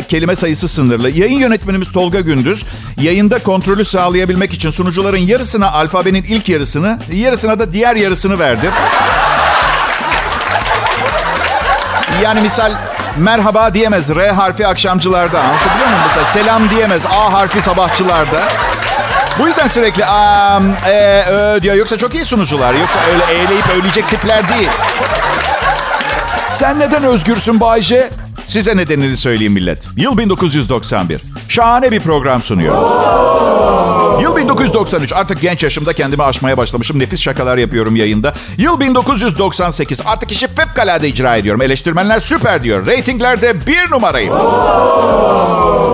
kelime 0.09 0.35
sayısı 0.35 0.67
sınırlı. 0.67 1.09
Yayın 1.09 1.39
yönetmenimiz 1.39 1.91
Tolga 1.91 2.19
Gündüz 2.19 2.65
yayında 3.01 3.39
kontrolü 3.39 3.85
sağlayabilmek 3.85 4.53
için 4.53 4.69
sunucuların 4.69 5.17
yarısına 5.17 5.71
alfabenin 5.71 6.23
ilk 6.23 6.49
yarısını, 6.49 6.99
yarısına 7.13 7.59
da 7.59 7.73
diğer 7.73 7.95
yarısını 7.95 8.39
verdi. 8.39 8.71
Yani 12.23 12.41
misal 12.41 12.71
merhaba 13.17 13.73
diyemez 13.73 14.15
R 14.15 14.31
harfi 14.31 14.67
akşamcılarda. 14.67 15.39
Anlatabiliyor 15.39 15.87
muyum? 15.87 16.01
Mesela 16.07 16.25
selam 16.25 16.69
diyemez 16.69 17.05
A 17.05 17.33
harfi 17.33 17.61
sabahçılarda. 17.61 18.43
Bu 19.39 19.47
yüzden 19.47 19.67
sürekli 19.67 20.05
am, 20.05 20.63
e, 20.85 21.21
ö 21.31 21.61
diyor. 21.61 21.75
Yoksa 21.75 21.97
çok 21.97 22.15
iyi 22.15 22.25
sunucular. 22.25 22.73
Yoksa 22.73 22.99
öyle 23.11 23.23
eğleyip 23.41 23.69
öyleyecek 23.75 24.09
tipler 24.09 24.49
değil. 24.49 24.69
Sen 26.49 26.79
neden 26.79 27.03
özgürsün 27.03 27.59
Bayce? 27.59 28.09
Size 28.47 28.77
nedenini 28.77 29.17
söyleyeyim 29.17 29.53
millet. 29.53 29.87
Yıl 29.97 30.17
1991. 30.17 31.21
Şahane 31.49 31.91
bir 31.91 31.99
program 31.99 32.41
sunuyor. 32.41 32.89
Yıl 34.21 34.35
1993. 34.35 35.13
Artık 35.13 35.41
genç 35.41 35.63
yaşımda 35.63 35.93
kendimi 35.93 36.23
aşmaya 36.23 36.57
başlamışım. 36.57 36.99
Nefis 36.99 37.21
şakalar 37.21 37.57
yapıyorum 37.57 37.95
yayında. 37.95 38.33
Yıl 38.57 38.79
1998. 38.79 40.01
Artık 40.05 40.31
işi 40.31 40.47
fevkalade 40.47 41.07
icra 41.07 41.35
ediyorum. 41.35 41.61
Eleştirmenler 41.61 42.19
süper 42.19 42.63
diyor. 42.63 42.87
Ratinglerde 42.87 43.67
bir 43.67 43.91
numarayım. 43.91 44.33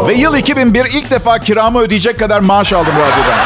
Ve 0.07 0.13
yıl 0.13 0.35
2001 0.37 0.85
ilk 0.85 1.11
defa 1.11 1.39
kiramı 1.39 1.79
ödeyecek 1.79 2.19
kadar 2.19 2.39
maaş 2.39 2.73
aldım 2.73 2.93
radyodan. 2.93 3.39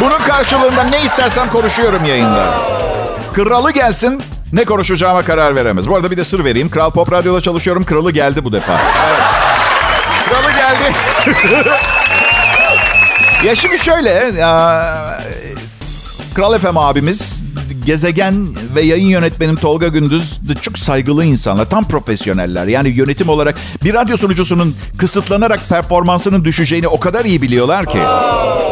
Bunun 0.00 0.18
karşılığında 0.28 0.82
ne 0.84 1.02
istersem 1.02 1.50
konuşuyorum 1.52 2.04
yayında. 2.04 2.58
Kralı 3.34 3.70
gelsin 3.70 4.22
ne 4.52 4.64
konuşacağıma 4.64 5.22
karar 5.22 5.54
veremez. 5.54 5.88
Bu 5.88 5.96
arada 5.96 6.10
bir 6.10 6.16
de 6.16 6.24
sır 6.24 6.44
vereyim. 6.44 6.70
Kral 6.70 6.90
Pop 6.90 7.12
Radyo'da 7.12 7.40
çalışıyorum. 7.40 7.84
Kralı 7.84 8.10
geldi 8.12 8.44
bu 8.44 8.52
defa. 8.52 8.80
Evet. 9.08 9.20
Kralı 10.28 10.52
geldi. 10.52 10.94
ya 13.44 13.54
şimdi 13.54 13.78
şöyle. 13.78 14.30
Kral 16.34 16.58
FM 16.58 16.76
abimiz, 16.76 17.42
gezegen 17.86 18.48
ve 18.74 18.80
yayın 18.80 19.06
yönetmenim 19.06 19.56
Tolga 19.56 19.88
Gündüz 19.88 20.48
de 20.48 20.54
çok 20.54 20.78
saygılı 20.78 21.24
insanlar. 21.24 21.70
Tam 21.70 21.88
profesyoneller. 21.88 22.66
Yani 22.66 22.88
yönetim 22.88 23.28
olarak 23.28 23.58
bir 23.84 23.94
radyo 23.94 24.16
sunucusunun 24.16 24.76
kısıtlanarak 24.98 25.68
performansının 25.68 26.44
düşeceğini 26.44 26.88
o 26.88 27.00
kadar 27.00 27.24
iyi 27.24 27.42
biliyorlar 27.42 27.86
ki. 27.86 27.98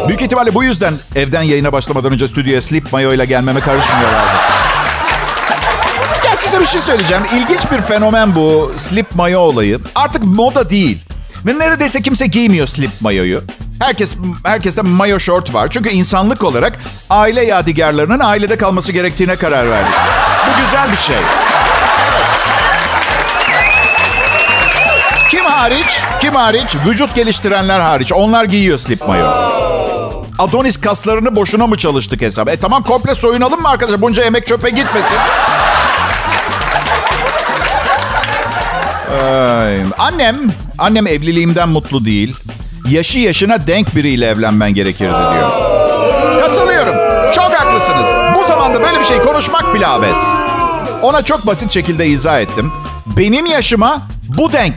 Büyük 0.07 0.21
ihtimalle 0.21 0.53
bu 0.53 0.63
yüzden 0.63 0.93
evden 1.15 1.41
yayına 1.41 1.73
başlamadan 1.73 2.11
önce 2.11 2.27
stüdyoya 2.27 2.61
slip 2.61 2.93
mayo 2.93 3.13
ile 3.13 3.25
gelmeme 3.25 3.59
karışmıyorlardı. 3.59 4.37
Ya 6.25 6.35
size 6.35 6.59
bir 6.59 6.65
şey 6.65 6.81
söyleyeceğim. 6.81 7.23
İlginç 7.35 7.71
bir 7.71 7.81
fenomen 7.81 8.35
bu 8.35 8.71
slip 8.75 9.15
mayo 9.15 9.39
olayı. 9.39 9.79
Artık 9.95 10.23
moda 10.23 10.69
değil. 10.69 11.06
Ve 11.47 11.59
neredeyse 11.59 12.01
kimse 12.01 12.27
giymiyor 12.27 12.67
slip 12.67 12.91
mayoyu. 13.01 13.43
Herkes 13.79 14.15
herkeste 14.45 14.81
mayo 14.81 15.19
short 15.19 15.53
var. 15.53 15.69
Çünkü 15.69 15.89
insanlık 15.89 16.43
olarak 16.43 16.79
aile 17.09 17.45
yadigarlarının 17.45 18.19
ailede 18.19 18.57
kalması 18.57 18.91
gerektiğine 18.91 19.35
karar 19.35 19.69
verdik. 19.69 19.93
Bu 20.47 20.61
güzel 20.61 20.91
bir 20.91 20.97
şey. 20.97 21.15
Kim 25.29 25.45
hariç? 25.45 25.99
Kim 26.21 26.35
hariç? 26.35 26.75
Vücut 26.87 27.15
geliştirenler 27.15 27.79
hariç. 27.79 28.11
Onlar 28.13 28.43
giyiyor 28.45 28.77
slip 28.77 29.07
mayo. 29.07 29.27
Adonis 30.39 30.81
kaslarını 30.81 31.35
boşuna 31.35 31.67
mı 31.67 31.77
çalıştık 31.77 32.21
hesap? 32.21 32.49
E 32.49 32.57
tamam 32.57 32.83
komple 32.83 33.15
soyunalım 33.15 33.61
mı 33.61 33.69
arkadaşlar? 33.69 34.01
Bunca 34.01 34.23
emek 34.23 34.47
çöpe 34.47 34.69
gitmesin. 34.69 35.17
Ay, 39.11 39.83
annem, 39.97 40.35
annem 40.77 41.07
evliliğimden 41.07 41.69
mutlu 41.69 42.05
değil. 42.05 42.35
Yaşı 42.89 43.19
yaşına 43.19 43.67
denk 43.67 43.95
biriyle 43.95 44.27
evlenmen 44.27 44.73
gerekirdi 44.73 45.11
diyor. 45.33 45.51
Katılıyorum. 46.41 46.95
Çok 47.35 47.53
haklısınız. 47.53 48.05
Bu 48.35 48.45
zamanda 48.45 48.83
böyle 48.83 48.99
bir 48.99 49.05
şey 49.05 49.19
konuşmak 49.19 49.75
bile 49.75 49.87
abes. 49.87 50.17
Ona 51.01 51.21
çok 51.21 51.47
basit 51.47 51.71
şekilde 51.71 52.07
izah 52.07 52.39
ettim. 52.39 52.71
Benim 53.05 53.45
yaşıma 53.45 54.01
bu 54.37 54.53
denk. 54.53 54.73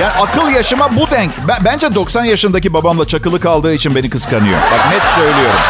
Yani 0.00 0.12
akıl 0.12 0.48
yaşıma 0.50 0.96
bu 0.96 1.10
denk. 1.10 1.30
Ben, 1.48 1.64
bence 1.64 1.94
90 1.94 2.24
yaşındaki 2.24 2.72
babamla 2.74 3.06
çakılı 3.06 3.40
kaldığı 3.40 3.74
için 3.74 3.94
beni 3.94 4.10
kıskanıyor. 4.10 4.58
Bak 4.60 4.90
net 4.92 5.02
söylüyorum. 5.02 5.60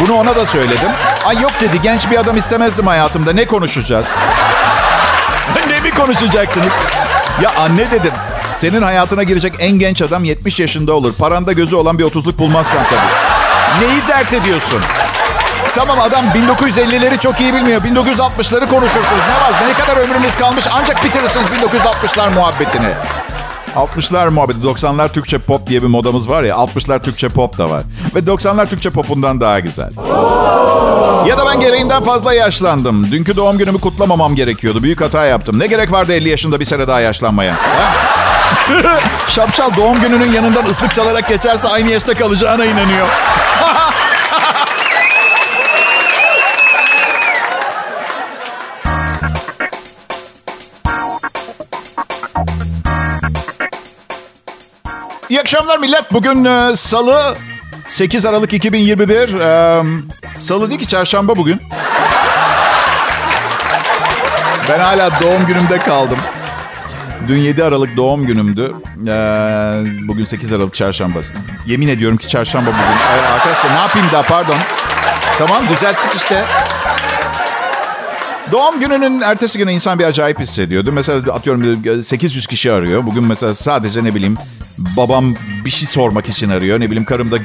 Bunu 0.00 0.14
ona 0.14 0.36
da 0.36 0.46
söyledim. 0.46 0.90
Ay 1.26 1.40
yok 1.40 1.52
dedi 1.60 1.82
genç 1.82 2.10
bir 2.10 2.18
adam 2.18 2.36
istemezdim 2.36 2.86
hayatımda. 2.86 3.32
Ne 3.32 3.44
konuşacağız? 3.44 4.06
ne 5.68 5.80
mi 5.80 5.90
konuşacaksınız? 5.90 6.72
Ya 7.42 7.52
anne 7.58 7.90
dedim. 7.90 8.12
Senin 8.54 8.82
hayatına 8.82 9.22
girecek 9.22 9.54
en 9.58 9.78
genç 9.78 10.02
adam 10.02 10.24
70 10.24 10.60
yaşında 10.60 10.92
olur. 10.92 11.14
Paranda 11.14 11.52
gözü 11.52 11.76
olan 11.76 11.98
bir 11.98 12.04
30'luk 12.04 12.38
bulmazsan 12.38 12.80
tabii. 12.90 13.86
Neyi 13.86 14.08
dert 14.08 14.32
ediyorsun? 14.32 14.80
Tamam 15.74 16.00
adam 16.00 16.24
1950'leri 16.24 17.18
çok 17.18 17.40
iyi 17.40 17.54
bilmiyor. 17.54 17.82
1960'ları 17.82 18.68
konuşursunuz. 18.68 19.22
Ne 19.28 19.34
var? 19.40 19.68
Ne 19.68 19.84
kadar 19.84 19.96
ömrünüz 19.96 20.36
kalmış 20.36 20.64
ancak 20.72 21.04
bitirirsiniz 21.04 21.46
1960'lar 21.46 22.34
muhabbetini. 22.34 22.88
60'lar 23.76 24.28
muhabbeti, 24.28 24.58
90'lar 24.58 25.12
Türkçe 25.12 25.38
pop 25.38 25.66
diye 25.66 25.82
bir 25.82 25.86
modamız 25.86 26.28
var 26.28 26.42
ya. 26.42 26.54
60'lar 26.54 27.02
Türkçe 27.02 27.28
pop 27.28 27.58
da 27.58 27.70
var. 27.70 27.82
Ve 28.14 28.18
90'lar 28.18 28.66
Türkçe 28.68 28.90
popundan 28.90 29.40
daha 29.40 29.60
güzel. 29.60 29.90
Ya 31.26 31.38
da 31.38 31.46
ben 31.46 31.60
gereğinden 31.60 32.02
fazla 32.02 32.34
yaşlandım. 32.34 33.12
Dünkü 33.12 33.36
doğum 33.36 33.58
günümü 33.58 33.80
kutlamamam 33.80 34.34
gerekiyordu. 34.34 34.82
Büyük 34.82 35.00
hata 35.00 35.24
yaptım. 35.26 35.58
Ne 35.58 35.66
gerek 35.66 35.92
vardı 35.92 36.12
50 36.12 36.28
yaşında 36.28 36.60
bir 36.60 36.64
sene 36.64 36.88
daha 36.88 37.00
yaşlanmaya? 37.00 37.54
Şapşal 39.26 39.76
doğum 39.76 40.00
gününün 40.00 40.32
yanından 40.32 40.66
ıslık 40.66 40.94
çalarak 40.94 41.28
geçerse 41.28 41.68
aynı 41.68 41.90
yaşta 41.90 42.14
kalacağına 42.14 42.64
inanıyor. 42.64 43.06
İyi 55.36 55.40
akşamlar 55.40 55.78
millet. 55.78 56.12
Bugün 56.12 56.44
e, 56.44 56.76
salı 56.76 57.36
8 57.86 58.26
Aralık 58.26 58.52
2021. 58.52 59.40
E, 59.40 59.82
salı 60.40 60.68
değil 60.68 60.80
ki 60.80 60.88
çarşamba 60.88 61.36
bugün. 61.36 61.60
Ben 64.68 64.78
hala 64.78 65.20
doğum 65.20 65.46
günümde 65.46 65.78
kaldım. 65.78 66.18
Dün 67.28 67.36
7 67.36 67.64
Aralık 67.64 67.96
doğum 67.96 68.26
günümdü. 68.26 68.74
E, 69.06 69.14
bugün 70.08 70.24
8 70.24 70.52
Aralık 70.52 70.74
çarşamba. 70.74 71.18
Yemin 71.66 71.88
ediyorum 71.88 72.16
ki 72.16 72.28
çarşamba 72.28 72.70
bugün. 72.70 73.22
E, 73.22 73.26
arkadaşlar 73.34 73.70
ne 73.70 73.78
yapayım 73.78 74.08
daha 74.12 74.22
pardon. 74.22 74.56
Tamam 75.38 75.68
düzelttik 75.68 76.14
işte. 76.14 76.44
Doğum 78.56 78.80
gününün 78.80 79.20
ertesi 79.20 79.58
günü 79.58 79.72
insan 79.72 79.98
bir 79.98 80.04
acayip 80.04 80.40
hissediyordu. 80.40 80.92
Mesela 80.92 81.32
atıyorum 81.32 82.02
800 82.02 82.46
kişi 82.46 82.72
arıyor. 82.72 83.06
Bugün 83.06 83.24
mesela 83.24 83.54
sadece 83.54 84.04
ne 84.04 84.14
bileyim 84.14 84.38
babam 84.78 85.34
bir 85.64 85.70
şey 85.70 85.88
sormak 85.88 86.28
için 86.28 86.50
arıyor. 86.50 86.80
Ne 86.80 86.86
bileyim 86.86 87.04
karım 87.04 87.32
da 87.32 87.36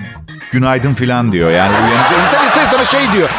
günaydın 0.51 0.93
falan 0.93 1.31
diyor. 1.31 1.51
Yani 1.51 1.71
uyanınca 1.71 2.21
insan 2.23 2.45
ister 2.45 2.63
istemez 2.63 2.87
şey 2.87 3.01
diyor. 3.13 3.29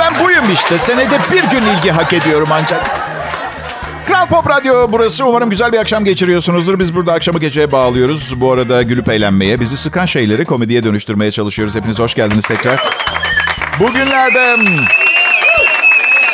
Ben 0.00 0.24
buyum 0.24 0.44
işte. 0.52 0.78
Senede 0.78 1.18
bir 1.32 1.42
gün 1.50 1.66
ilgi 1.66 1.90
hak 1.90 2.12
ediyorum 2.12 2.48
ancak. 2.52 2.82
Kral 4.06 4.26
Pop 4.26 4.50
Radyo 4.50 4.92
burası. 4.92 5.26
Umarım 5.26 5.50
güzel 5.50 5.72
bir 5.72 5.78
akşam 5.78 6.04
geçiriyorsunuzdur. 6.04 6.78
Biz 6.78 6.94
burada 6.94 7.12
akşamı 7.12 7.38
geceye 7.38 7.72
bağlıyoruz. 7.72 8.40
Bu 8.40 8.52
arada 8.52 8.82
gülüp 8.82 9.08
eğlenmeye, 9.08 9.60
bizi 9.60 9.76
sıkan 9.76 10.06
şeyleri 10.06 10.44
komediye 10.44 10.84
dönüştürmeye 10.84 11.30
çalışıyoruz. 11.30 11.74
Hepiniz 11.74 11.98
hoş 11.98 12.14
geldiniz 12.14 12.44
tekrar. 12.44 12.82
Bugünlerde 13.80 14.56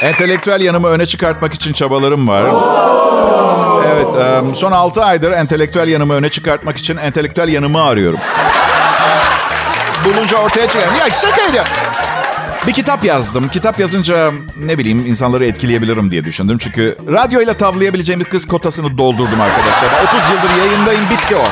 entelektüel 0.02 0.60
yanımı 0.60 0.88
öne 0.88 1.06
çıkartmak 1.06 1.54
için 1.54 1.72
çabalarım 1.72 2.28
var. 2.28 2.44
Evet, 3.92 4.06
son 4.56 4.72
6 4.72 5.04
aydır 5.04 5.32
entelektüel 5.32 5.88
yanımı 5.88 6.14
öne 6.14 6.28
çıkartmak 6.30 6.76
için 6.76 6.96
entelektüel 6.96 7.48
yanımı 7.48 7.82
arıyorum. 7.82 8.18
Bulunca 10.04 10.36
ortaya 10.36 10.68
çıkıyor. 10.68 10.92
Ya 10.92 11.10
şakaydı. 11.10 11.64
Bir 12.66 12.72
kitap 12.72 13.04
yazdım. 13.04 13.48
Kitap 13.48 13.80
yazınca 13.80 14.32
ne 14.56 14.78
bileyim 14.78 15.06
insanları 15.06 15.46
etkileyebilirim 15.46 16.10
diye 16.10 16.24
düşündüm. 16.24 16.58
Çünkü 16.58 16.96
radyoyla 17.12 17.56
tavlayabileceğim 17.56 18.20
bir 18.20 18.24
kız 18.24 18.48
kotasını 18.48 18.98
doldurdum 18.98 19.40
arkadaşlar. 19.40 19.88
30 20.04 20.30
yıldır 20.30 20.64
yayındayım 20.64 21.10
bitti 21.10 21.36
o. 21.36 21.44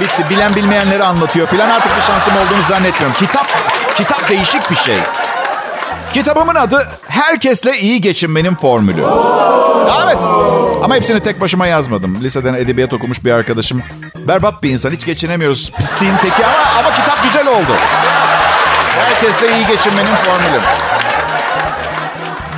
Bitti. 0.00 0.30
Bilen 0.30 0.54
bilmeyenleri 0.54 1.04
anlatıyor 1.04 1.46
falan. 1.46 1.70
Artık 1.70 1.96
bir 1.96 2.02
şansım 2.02 2.34
olduğunu 2.36 2.62
zannetmiyorum. 2.68 3.16
Kitap, 3.18 3.46
kitap 3.96 4.28
değişik 4.28 4.70
bir 4.70 4.76
şey. 4.76 4.96
Kitabımın 6.12 6.54
adı 6.54 6.88
Herkesle 7.08 7.78
iyi 7.78 8.00
Geçinmenin 8.00 8.54
Formülü. 8.54 9.04
Evet. 10.04 10.16
Ama 10.82 10.94
hepsini 10.94 11.20
tek 11.20 11.40
başıma 11.40 11.66
yazmadım. 11.66 12.20
Liseden 12.20 12.54
edebiyat 12.54 12.92
okumuş 12.92 13.24
bir 13.24 13.32
arkadaşım. 13.32 13.82
Berbat 14.28 14.62
bir 14.62 14.70
insan. 14.70 14.90
Hiç 14.90 15.06
geçinemiyoruz. 15.06 15.72
Pisliğin 15.78 16.16
teki 16.16 16.46
ama, 16.46 16.56
ama 16.78 16.94
kitap 16.94 17.22
güzel 17.22 17.46
oldu. 17.46 17.76
Herkesle 18.98 19.56
iyi 19.56 19.66
geçinmenin 19.66 20.14
formülü. 20.14 20.60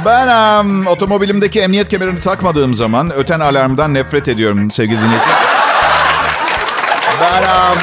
Ben 0.04 0.28
um, 0.28 0.86
otomobilimdeki 0.86 1.60
emniyet 1.60 1.88
kemerini 1.88 2.20
takmadığım 2.20 2.74
zaman 2.74 3.12
öten 3.12 3.40
alarmdan 3.40 3.94
nefret 3.94 4.28
ediyorum 4.28 4.70
sevgili 4.70 5.02
dinleyici. 5.02 5.26
Ben 7.20 7.42
um, 7.42 7.78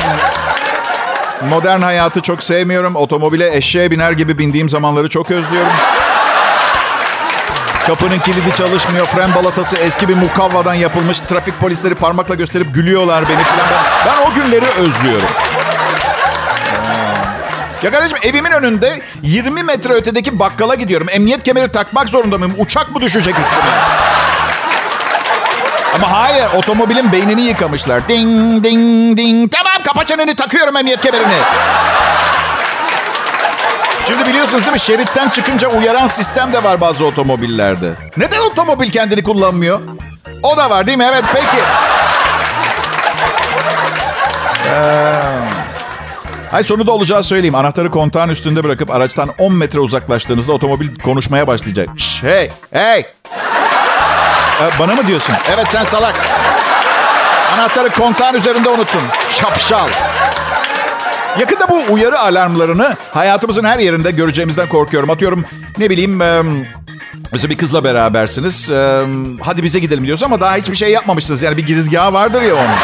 modern 1.41 1.81
hayatı 1.81 2.21
çok 2.21 2.43
sevmiyorum. 2.43 2.95
Otomobile 2.95 3.55
eşeğe 3.55 3.91
biner 3.91 4.11
gibi 4.11 4.37
bindiğim 4.37 4.69
zamanları 4.69 5.09
çok 5.09 5.31
özlüyorum. 5.31 5.71
Kapının 7.87 8.19
kilidi 8.19 8.53
çalışmıyor. 8.55 9.05
Fren 9.07 9.35
balatası 9.35 9.75
eski 9.75 10.07
bir 10.07 10.15
mukavvadan 10.15 10.73
yapılmış. 10.73 11.19
Trafik 11.19 11.59
polisleri 11.59 11.95
parmakla 11.95 12.35
gösterip 12.35 12.73
gülüyorlar 12.73 13.23
beni 13.29 13.43
falan. 13.43 13.67
Ben, 14.05 14.31
o 14.31 14.33
günleri 14.33 14.65
özlüyorum. 14.65 15.27
Ya 17.83 17.91
kardeşim 17.91 18.17
evimin 18.23 18.51
önünde 18.51 18.99
20 19.23 19.63
metre 19.63 19.93
ötedeki 19.93 20.39
bakkala 20.39 20.75
gidiyorum. 20.75 21.07
Emniyet 21.11 21.43
kemeri 21.43 21.71
takmak 21.71 22.09
zorunda 22.09 22.37
mıyım? 22.37 22.55
Uçak 22.57 22.91
mı 22.95 23.01
düşecek 23.01 23.39
üstüme? 23.39 23.61
Ama 25.95 26.11
hayır 26.11 26.45
otomobilin 26.55 27.11
beynini 27.11 27.41
yıkamışlar. 27.41 28.07
Ding 28.07 28.63
ding 28.63 29.17
ding. 29.17 29.51
Tamam 29.51 29.83
kapa 29.83 30.05
çeneni 30.05 30.35
takıyorum 30.35 30.77
emniyet 30.77 31.01
kemerini. 31.01 31.37
Şimdi 34.07 34.25
biliyorsunuz 34.25 34.61
değil 34.63 34.73
mi? 34.73 34.79
Şeritten 34.79 35.29
çıkınca 35.29 35.67
uyaran 35.67 36.07
sistem 36.07 36.53
de 36.53 36.63
var 36.63 36.81
bazı 36.81 37.05
otomobillerde. 37.05 37.91
Neden 38.17 38.39
otomobil 38.39 38.91
kendini 38.91 39.23
kullanmıyor? 39.23 39.79
O 40.43 40.57
da 40.57 40.69
var 40.69 40.87
değil 40.87 40.97
mi? 40.97 41.05
Evet 41.09 41.23
peki. 41.33 41.63
Ee, 44.69 45.13
Ay 46.51 46.63
sonu 46.63 46.87
da 46.87 46.91
olacağı 46.91 47.23
söyleyeyim. 47.23 47.55
Anahtarı 47.55 47.91
kontağın 47.91 48.29
üstünde 48.29 48.63
bırakıp 48.63 48.91
araçtan 48.91 49.29
10 49.37 49.53
metre 49.53 49.79
uzaklaştığınızda 49.79 50.51
otomobil 50.51 50.95
konuşmaya 50.95 51.47
başlayacak. 51.47 51.89
Şş, 51.97 52.23
hey, 52.23 52.49
hey. 52.71 53.05
Ee, 54.61 54.79
bana 54.79 54.95
mı 54.95 55.07
diyorsun? 55.07 55.35
Evet 55.53 55.65
sen 55.69 55.83
salak. 55.83 56.15
Anahtarı 57.53 57.89
kontağın 57.89 58.33
üzerinde 58.35 58.69
unuttun. 58.69 59.01
Şapşal. 59.29 59.87
Yakında 61.39 61.69
bu 61.69 61.93
uyarı 61.93 62.19
alarmlarını 62.19 62.95
hayatımızın 63.13 63.63
her 63.63 63.79
yerinde 63.79 64.11
göreceğimizden 64.11 64.69
korkuyorum. 64.69 65.09
Atıyorum 65.09 65.45
ne 65.77 65.89
bileyim... 65.89 66.21
Mesela 67.31 67.49
bir 67.51 67.57
kızla 67.57 67.83
berabersiniz. 67.83 68.69
Hadi 69.41 69.63
bize 69.63 69.79
gidelim 69.79 70.05
diyoruz 70.05 70.23
ama 70.23 70.41
daha 70.41 70.55
hiçbir 70.55 70.75
şey 70.75 70.91
yapmamışsınız. 70.91 71.41
Yani 71.41 71.57
bir 71.57 71.65
girizgahı 71.65 72.13
vardır 72.13 72.41
ya 72.41 72.55
onun. 72.55 72.75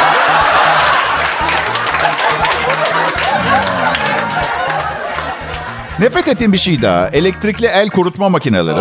Nefret 6.00 6.28
ettiğim 6.28 6.54
bir 6.54 6.58
şey 6.58 6.82
daha. 6.82 7.10
Elektrikli 7.10 7.66
el 7.66 7.90
kurutma 7.90 8.30
makineleri. 8.30 8.80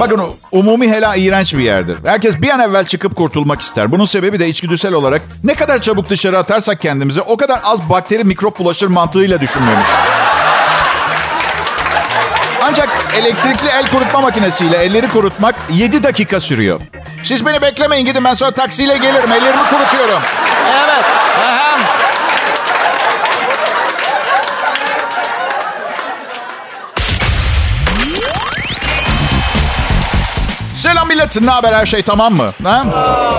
Bakın 0.00 0.20
umumi 0.52 0.90
hela 0.90 1.16
iğrenç 1.16 1.54
bir 1.54 1.58
yerdir. 1.62 1.96
Herkes 2.06 2.42
bir 2.42 2.50
an 2.50 2.60
evvel 2.60 2.84
çıkıp 2.86 3.16
kurtulmak 3.16 3.60
ister. 3.60 3.92
Bunun 3.92 4.04
sebebi 4.04 4.40
de 4.40 4.48
içgüdüsel 4.48 4.92
olarak 4.92 5.22
ne 5.44 5.54
kadar 5.54 5.78
çabuk 5.78 6.10
dışarı 6.10 6.38
atarsak 6.38 6.80
kendimizi 6.80 7.20
o 7.20 7.36
kadar 7.36 7.60
az 7.64 7.88
bakteri 7.90 8.24
mikrop 8.24 8.58
bulaşır 8.58 8.88
mantığıyla 8.88 9.40
düşünmemiz. 9.40 9.86
Ancak 12.62 12.88
elektrikli 13.18 13.68
el 13.68 13.90
kurutma 13.90 14.20
makinesiyle 14.20 14.76
elleri 14.76 15.08
kurutmak 15.08 15.54
7 15.72 16.02
dakika 16.02 16.40
sürüyor. 16.40 16.80
Siz 17.22 17.46
beni 17.46 17.62
beklemeyin 17.62 18.04
gidin 18.06 18.24
ben 18.24 18.34
sonra 18.34 18.50
taksiyle 18.50 18.96
gelirim. 18.96 19.32
Ellerimi 19.32 19.62
kurutuyorum. 19.70 20.22
Evet. 20.84 21.04
Aha. 21.44 21.78
Millet. 31.14 31.40
Ne 31.40 31.50
haber? 31.50 31.72
Her 31.72 31.86
şey 31.86 32.02
tamam 32.02 32.34
mı? 32.34 32.52
Ha? 32.62 32.84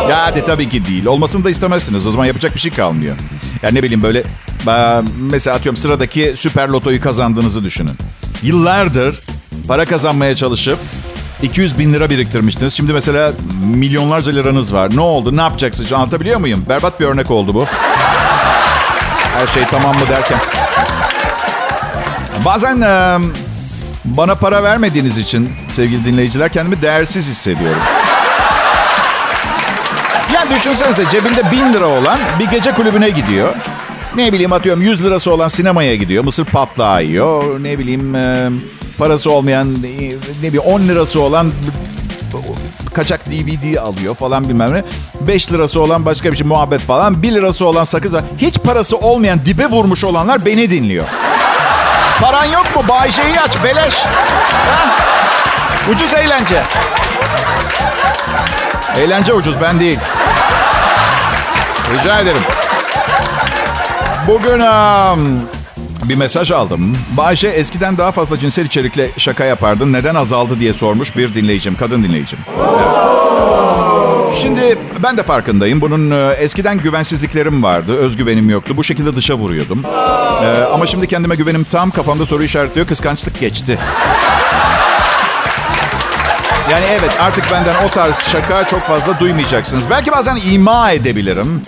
Ya 0.10 0.26
hadi 0.26 0.46
tabii 0.46 0.70
ki 0.70 0.86
değil. 0.86 1.06
Olmasını 1.06 1.44
da 1.44 1.50
istemezsiniz. 1.50 2.08
O 2.08 2.12
zaman 2.12 2.26
yapacak 2.26 2.56
bir 2.56 2.60
şey 2.60 2.72
kalmıyor. 2.72 3.16
Ya 3.64 3.72
ne 3.72 3.84
bileyim 3.84 4.04
böyle 4.04 4.24
mesela 5.20 5.56
atıyorum 5.56 5.78
sıradaki 5.78 6.34
süper 6.36 6.68
lotoyu 6.70 7.02
kazandığınızı 7.02 7.64
düşünün. 7.64 7.94
Yıllardır 8.44 9.20
para 9.68 9.86
kazanmaya 9.86 10.36
çalışıp 10.36 10.80
200 11.44 11.80
bin 11.80 11.94
lira 11.94 12.10
biriktirmiştiniz. 12.10 12.74
Şimdi 12.74 12.94
mesela 12.94 13.34
milyonlarca 13.66 14.32
liranız 14.32 14.74
var. 14.74 14.96
Ne 14.96 15.02
oldu? 15.02 15.38
Ne 15.38 15.42
yapacaksınız? 15.42 15.94
Anlatabiliyor 15.94 16.40
muyum? 16.40 16.66
Berbat 16.70 17.00
bir 17.00 17.06
örnek 17.06 17.32
oldu 17.32 17.54
bu. 17.54 17.66
Her 19.38 19.48
şey 19.48 19.64
tamam 19.72 19.96
mı 19.96 20.10
derken. 20.10 20.40
Bazen 22.46 22.82
bana 24.06 24.36
para 24.36 24.64
vermediğiniz 24.64 25.18
için 25.18 25.50
sevgili 25.72 26.06
dinleyiciler 26.06 26.52
kendimi 26.52 26.82
değersiz 26.82 27.28
hissediyorum. 27.28 27.82
Yani 30.34 30.56
düşünsenize 30.56 31.04
cebinde 31.10 31.52
bin 31.52 31.74
lira 31.74 31.88
olan 31.88 32.20
bir 32.40 32.46
gece 32.46 32.72
kulübüne 32.72 33.10
gidiyor. 33.10 33.56
Ne 34.16 34.34
bileyim 34.34 34.54
atıyorum 34.54 34.82
100 34.82 35.04
lirası 35.04 35.32
olan 35.32 35.48
sinemaya 35.48 35.96
gidiyor. 35.96 36.24
Mısır 36.24 36.46
patlağı 36.46 37.04
yiyor. 37.04 37.64
Ne 37.64 37.80
bileyim 37.80 38.16
e, 38.16 38.50
parası 38.98 39.32
olmayan 39.32 39.74
ne 40.42 40.48
bileyim 40.48 40.64
10 40.66 40.82
lirası 40.82 41.22
olan 41.22 41.52
kaçak 42.94 43.26
DVD 43.26 43.78
alıyor 43.78 44.16
falan 44.16 44.50
bilmem 44.50 44.74
ne. 44.74 44.84
5 45.28 45.52
lirası 45.52 45.82
olan 45.82 46.06
başka 46.06 46.32
bir 46.32 46.38
şey 46.38 46.48
muhabbet 46.48 46.82
falan. 46.82 47.24
1 47.24 47.32
lirası 47.32 47.66
olan 47.66 47.84
sakız. 47.84 48.16
Hiç 48.38 48.60
parası 48.60 48.98
olmayan 48.98 49.40
dibe 49.46 49.66
vurmuş 49.66 50.04
olanlar 50.04 50.46
beni 50.46 50.72
dinliyor. 50.72 51.06
Paran 52.22 52.46
yok 52.46 52.76
mu? 52.76 52.84
Bayşe'yi 52.90 53.42
aç. 53.42 53.64
Beleş. 53.64 53.96
Ha? 53.96 54.96
Ucuz 55.92 56.14
eğlence. 56.14 56.64
Eğlence 58.98 59.34
ucuz. 59.34 59.62
Ben 59.62 59.80
değil. 59.80 60.00
Rica 61.94 62.20
ederim. 62.20 62.42
Bugün 64.28 64.60
um, 64.60 65.42
bir 66.04 66.16
mesaj 66.16 66.52
aldım. 66.52 66.98
Bayşe 67.18 67.48
eskiden 67.48 67.98
daha 67.98 68.12
fazla 68.12 68.40
cinsel 68.40 68.66
içerikle 68.66 69.10
şaka 69.18 69.44
yapardın. 69.44 69.94
Neden 69.94 70.16
azaldı 70.16 70.60
diye 70.60 70.74
sormuş 70.74 71.18
bir 71.18 71.34
dinleyicim. 71.34 71.76
Kadın 71.76 72.04
dinleyicim. 72.04 72.40
Evet. 72.58 73.55
Şimdi 74.42 74.78
ben 75.04 75.18
de 75.18 75.24
farkındayım. 75.24 75.82
Bunun 75.82 76.12
e, 76.12 76.34
eskiden 76.34 76.78
güvensizliklerim 76.78 77.64
vardı. 77.64 77.98
Özgüvenim 77.98 78.50
yoktu. 78.50 78.78
Bu 78.78 78.84
şekilde 78.84 79.16
dışa 79.16 79.34
vuruyordum. 79.36 79.84
Ee, 80.44 80.64
ama 80.74 80.88
şimdi 80.88 81.08
kendime 81.08 81.36
güvenim 81.36 81.64
tam. 81.64 81.92
Kafamda 81.92 82.26
soru 82.26 82.44
işaretliyor. 82.44 82.88
Kıskançlık 82.88 83.40
geçti. 83.40 83.78
Yani 86.72 86.86
evet 86.90 87.12
artık 87.20 87.52
benden 87.52 87.76
o 87.86 87.90
tarz 87.90 88.20
şaka 88.20 88.68
çok 88.68 88.84
fazla 88.84 89.20
duymayacaksınız. 89.20 89.90
Belki 89.90 90.12
bazen 90.12 90.38
ima 90.52 90.92
edebilirim. 90.92 91.62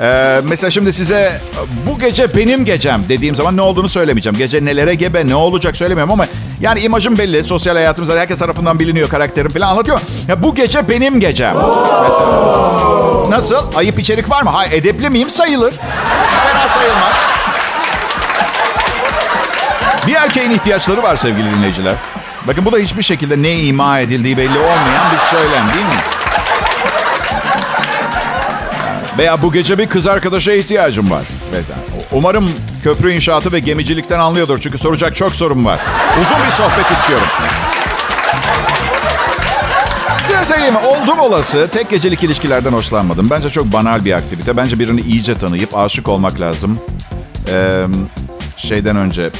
Ee, 0.00 0.40
mesela 0.44 0.70
şimdi 0.70 0.92
size 0.92 1.40
bu 1.86 1.98
gece 1.98 2.36
benim 2.36 2.64
gecem 2.64 3.02
dediğim 3.08 3.34
zaman 3.34 3.56
ne 3.56 3.60
olduğunu 3.60 3.88
söylemeyeceğim. 3.88 4.38
Gece 4.38 4.64
nelere 4.64 4.94
gebe 4.94 5.26
ne 5.28 5.34
olacak 5.34 5.76
söylemiyorum 5.76 6.12
ama 6.12 6.26
Yani 6.62 6.80
imajım 6.80 7.18
belli. 7.18 7.44
Sosyal 7.44 7.74
hayatımızda 7.74 8.20
herkes 8.20 8.38
tarafından 8.38 8.78
biliniyor 8.78 9.08
karakterim 9.08 9.50
falan 9.50 9.68
anlatıyor. 9.68 10.00
Ya 10.28 10.42
bu 10.42 10.54
gece 10.54 10.88
benim 10.88 11.20
gecem. 11.20 11.56
Mesela. 12.02 12.52
Nasıl? 13.30 13.76
Ayıp 13.76 13.98
içerik 13.98 14.30
var 14.30 14.42
mı? 14.42 14.50
Ha 14.50 14.64
edepli 14.66 15.10
miyim? 15.10 15.30
Sayılır. 15.30 15.74
Fena 16.46 16.68
sayılmaz. 16.68 17.12
Bir 20.06 20.14
erkeğin 20.14 20.50
ihtiyaçları 20.50 21.02
var 21.02 21.16
sevgili 21.16 21.54
dinleyiciler. 21.54 21.94
Bakın 22.46 22.64
bu 22.64 22.72
da 22.72 22.78
hiçbir 22.78 23.02
şekilde 23.02 23.42
ne 23.42 23.54
ima 23.54 23.98
edildiği 23.98 24.36
belli 24.36 24.58
olmayan 24.58 25.12
bir 25.12 25.18
söylem 25.18 25.68
değil 25.74 25.86
mi? 25.86 26.00
Veya 29.18 29.42
bu 29.42 29.52
gece 29.52 29.78
bir 29.78 29.88
kız 29.88 30.06
arkadaşa 30.06 30.52
ihtiyacım 30.52 31.10
var. 31.10 31.22
Umarım 32.12 32.50
köprü 32.82 33.12
inşaatı 33.12 33.52
ve 33.52 33.58
gemicilikten 33.58 34.18
anlıyordur. 34.18 34.58
Çünkü 34.58 34.78
soracak 34.78 35.16
çok 35.16 35.34
sorum 35.34 35.64
var. 35.64 35.80
Uzun 36.20 36.36
bir 36.46 36.50
sohbet 36.50 36.90
istiyorum. 36.90 37.26
Size 40.26 40.44
söyleyeyim? 40.44 40.76
Oldum 40.76 41.18
olası 41.18 41.68
tek 41.72 41.90
gecelik 41.90 42.22
ilişkilerden 42.22 42.72
hoşlanmadım. 42.72 43.30
Bence 43.30 43.50
çok 43.50 43.72
banal 43.72 44.04
bir 44.04 44.12
aktivite. 44.12 44.56
Bence 44.56 44.78
birini 44.78 45.00
iyice 45.00 45.38
tanıyıp 45.38 45.76
aşık 45.76 46.08
olmak 46.08 46.40
lazım. 46.40 46.80
Ee, 47.48 47.84
şeyden 48.56 48.96
önce. 48.96 49.30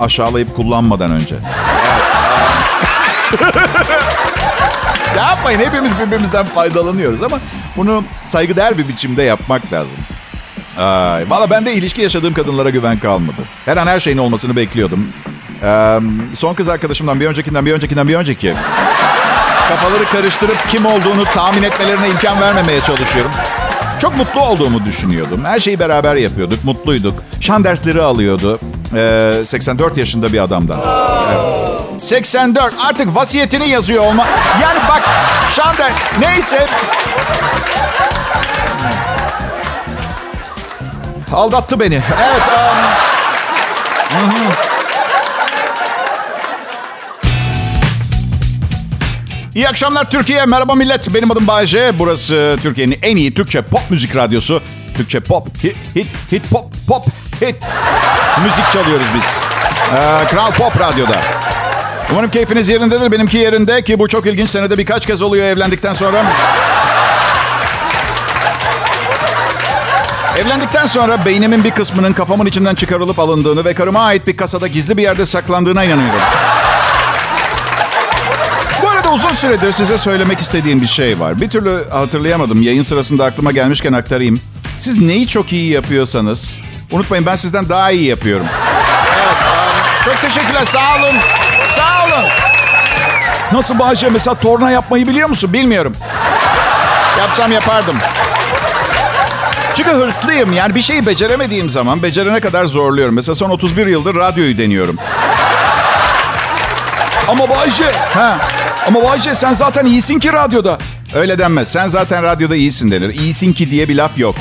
Aşağılayıp 0.00 0.56
kullanmadan 0.56 1.10
önce. 1.10 1.34
ne 5.14 5.20
yapmayın 5.22 5.58
hepimiz 5.60 5.98
birbirimizden 5.98 6.44
faydalanıyoruz 6.46 7.22
ama 7.22 7.38
bunu 7.76 8.04
saygıdeğer 8.26 8.78
bir 8.78 8.88
biçimde 8.88 9.22
yapmak 9.22 9.72
lazım. 9.72 9.96
Ay, 10.80 11.30
Valla 11.30 11.50
ben 11.50 11.66
de 11.66 11.74
ilişki 11.74 12.02
yaşadığım 12.02 12.34
kadınlara 12.34 12.70
güven 12.70 12.98
kalmadı. 12.98 13.42
Her 13.64 13.76
an 13.76 13.86
her 13.86 14.00
şeyin 14.00 14.18
olmasını 14.18 14.56
bekliyordum. 14.56 15.08
Ee, 15.62 15.98
son 16.34 16.54
kız 16.54 16.68
arkadaşımdan 16.68 17.20
bir 17.20 17.26
öncekinden 17.26 17.66
bir 17.66 17.72
öncekinden 17.72 18.08
bir 18.08 18.14
önceki. 18.14 18.54
Kafaları 19.68 20.04
karıştırıp 20.04 20.68
kim 20.70 20.86
olduğunu 20.86 21.24
tahmin 21.24 21.62
etmelerine 21.62 22.08
imkan 22.08 22.40
vermemeye 22.40 22.80
çalışıyorum. 22.80 23.30
Çok 24.00 24.16
mutlu 24.16 24.40
olduğumu 24.40 24.84
düşünüyordum. 24.84 25.44
Her 25.44 25.60
şeyi 25.60 25.78
beraber 25.80 26.16
yapıyorduk, 26.16 26.64
mutluyduk. 26.64 27.14
Şan 27.40 27.64
dersleri 27.64 28.02
alıyordu. 28.02 28.60
Ee, 28.96 29.42
84 29.44 29.96
yaşında 29.96 30.32
bir 30.32 30.40
adamdan. 30.42 30.80
Evet. 31.32 32.04
84 32.04 32.74
artık 32.88 33.16
vasiyetini 33.16 33.68
yazıyor 33.68 34.04
olma. 34.04 34.26
Yani 34.62 34.78
bak 34.88 35.02
şan 35.50 35.76
der... 35.76 35.92
Neyse. 36.20 36.66
Aldattı 41.32 41.80
beni. 41.80 41.94
Evet. 41.94 42.42
Um... 42.48 44.30
İyi 49.54 49.68
akşamlar 49.68 50.10
Türkiye. 50.10 50.46
Merhaba 50.46 50.74
millet. 50.74 51.14
Benim 51.14 51.30
adım 51.30 51.46
Bayece. 51.46 51.98
Burası 51.98 52.56
Türkiye'nin 52.62 52.98
en 53.02 53.16
iyi 53.16 53.34
Türkçe 53.34 53.62
pop 53.62 53.90
müzik 53.90 54.16
radyosu. 54.16 54.62
Türkçe 54.96 55.20
pop, 55.20 55.64
hit, 55.64 55.76
hit, 55.96 56.06
hit 56.32 56.50
pop, 56.50 56.64
pop, 56.88 57.06
hit. 57.40 57.56
Müzik 58.44 58.72
çalıyoruz 58.72 59.06
biz. 59.14 59.24
Ee, 59.94 60.26
Kral 60.30 60.52
Pop 60.52 60.80
Radyo'da. 60.80 61.16
Umarım 62.12 62.30
keyfiniz 62.30 62.68
yerindedir. 62.68 63.12
Benimki 63.12 63.36
yerinde 63.36 63.82
ki 63.84 63.98
bu 63.98 64.08
çok 64.08 64.26
ilginç. 64.26 64.50
Senede 64.50 64.78
birkaç 64.78 65.06
kez 65.06 65.22
oluyor 65.22 65.46
evlendikten 65.46 65.94
sonra. 65.94 66.24
Evlendikten 70.38 70.86
sonra 70.86 71.24
beynimin 71.24 71.64
bir 71.64 71.70
kısmının 71.70 72.12
kafamın 72.12 72.46
içinden 72.46 72.74
çıkarılıp 72.74 73.18
alındığını 73.18 73.64
ve 73.64 73.74
karıma 73.74 74.00
ait 74.00 74.26
bir 74.26 74.36
kasada 74.36 74.66
gizli 74.66 74.96
bir 74.96 75.02
yerde 75.02 75.26
saklandığına 75.26 75.84
inanıyorum. 75.84 76.20
Bu 78.82 78.88
arada 78.88 79.10
uzun 79.12 79.32
süredir 79.32 79.72
size 79.72 79.98
söylemek 79.98 80.40
istediğim 80.40 80.80
bir 80.82 80.86
şey 80.86 81.20
var. 81.20 81.40
Bir 81.40 81.50
türlü 81.50 81.88
hatırlayamadım. 81.90 82.62
Yayın 82.62 82.82
sırasında 82.82 83.24
aklıma 83.24 83.52
gelmişken 83.52 83.92
aktarayım. 83.92 84.40
Siz 84.78 84.98
neyi 85.00 85.28
çok 85.28 85.52
iyi 85.52 85.72
yapıyorsanız, 85.72 86.58
unutmayın 86.90 87.26
ben 87.26 87.36
sizden 87.36 87.68
daha 87.68 87.90
iyi 87.90 88.08
yapıyorum. 88.08 88.46
Evet, 89.16 89.36
çok 90.04 90.20
teşekkürler. 90.20 90.64
Sağ 90.64 90.96
olun. 90.96 91.16
Sağ 91.76 92.04
olun. 92.04 92.28
Nasıl 93.52 93.78
Bahçe 93.78 94.08
mesela 94.08 94.34
torna 94.34 94.70
yapmayı 94.70 95.08
biliyor 95.08 95.28
musun? 95.28 95.52
Bilmiyorum. 95.52 95.96
Yapsam 97.18 97.52
yapardım. 97.52 97.96
Çünkü 99.84 99.92
hırslıyım. 99.92 100.52
Yani 100.52 100.74
bir 100.74 100.80
şeyi 100.80 101.06
beceremediğim 101.06 101.70
zaman 101.70 102.02
becerene 102.02 102.40
kadar 102.40 102.64
zorluyorum. 102.64 103.14
Mesela 103.14 103.34
son 103.34 103.50
31 103.50 103.86
yıldır 103.86 104.16
radyoyu 104.16 104.58
deniyorum. 104.58 104.96
Ama 107.28 107.48
Bayce. 107.48 107.84
Ha. 108.14 108.38
Ama 108.86 109.02
Bayce 109.02 109.34
sen 109.34 109.52
zaten 109.52 109.86
iyisin 109.86 110.18
ki 110.18 110.32
radyoda. 110.32 110.78
Öyle 111.14 111.38
denmez. 111.38 111.72
Sen 111.72 111.88
zaten 111.88 112.22
radyoda 112.22 112.56
iyisin 112.56 112.90
denir. 112.90 113.14
İyisin 113.14 113.52
ki 113.52 113.70
diye 113.70 113.88
bir 113.88 113.96
laf 113.96 114.18
yok. 114.18 114.34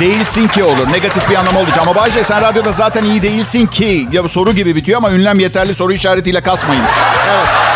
Değilsin 0.00 0.48
ki 0.48 0.64
olur. 0.64 0.92
Negatif 0.92 1.30
bir 1.30 1.36
anlam 1.36 1.56
olacak. 1.56 1.78
Ama 1.82 1.94
Bayce 1.94 2.24
sen 2.24 2.42
radyoda 2.42 2.72
zaten 2.72 3.04
iyi 3.04 3.22
değilsin 3.22 3.66
ki. 3.66 4.08
Ya 4.12 4.28
soru 4.28 4.52
gibi 4.52 4.76
bitiyor 4.76 4.98
ama 4.98 5.10
ünlem 5.12 5.38
yeterli 5.38 5.74
soru 5.74 5.92
işaretiyle 5.92 6.40
kasmayın. 6.40 6.82
Evet. 7.30 7.75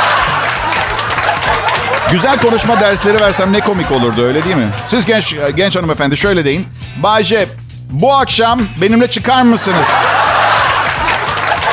Güzel 2.13 2.39
konuşma 2.41 2.81
dersleri 2.81 3.21
versem 3.21 3.53
ne 3.53 3.61
komik 3.61 3.93
olurdu 3.93 4.25
öyle 4.25 4.45
değil 4.45 4.57
mi? 4.57 4.69
Siz 4.87 5.07
genç 5.07 5.37
genç 5.57 5.77
hanımefendi 5.77 6.17
şöyle 6.17 6.45
deyin. 6.45 6.67
Bayce 7.03 7.49
bu 7.91 8.15
akşam 8.15 8.61
benimle 8.81 9.11
çıkar 9.11 9.43
mısınız? 9.43 9.87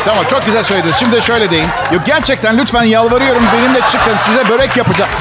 Tamam 0.06 0.26
çok 0.30 0.46
güzel 0.46 0.64
söylediniz. 0.64 0.96
Şimdi 0.96 1.22
şöyle 1.22 1.52
deyin. 1.52 1.68
Yok 1.92 2.02
gerçekten 2.06 2.58
lütfen 2.58 2.84
yalvarıyorum 2.84 3.44
benimle 3.54 3.80
çıkın. 3.82 4.16
Size 4.26 4.50
börek 4.50 4.78
yapacağım. 4.78 5.12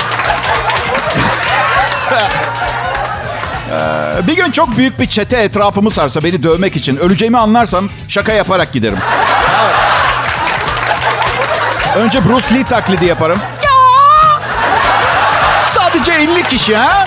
Ee, 3.73 4.27
bir 4.27 4.37
gün 4.37 4.51
çok 4.51 4.77
büyük 4.77 5.01
bir 5.01 5.07
çete 5.07 5.37
etrafımı 5.37 5.91
sarsa 5.91 6.25
beni 6.25 6.43
dövmek 6.43 6.77
için 6.77 6.97
öleceğimi 6.97 7.39
anlarsam 7.39 7.89
şaka 8.09 8.33
yaparak 8.33 8.73
giderim. 8.73 8.99
Önce 11.97 12.29
Bruce 12.29 12.55
Lee 12.55 12.65
taklidi 12.65 13.07
yaparım. 13.07 13.39
Sadece 15.97 16.13
50 16.13 16.43
kişi 16.43 16.77
ha? 16.77 17.05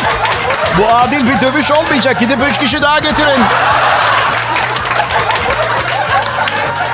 Bu 0.78 0.88
adil 0.96 1.28
bir 1.28 1.42
dövüş 1.42 1.72
olmayacak. 1.72 2.20
Gidip 2.20 2.40
3 2.52 2.58
kişi 2.58 2.82
daha 2.82 3.00
getirin. 3.00 3.42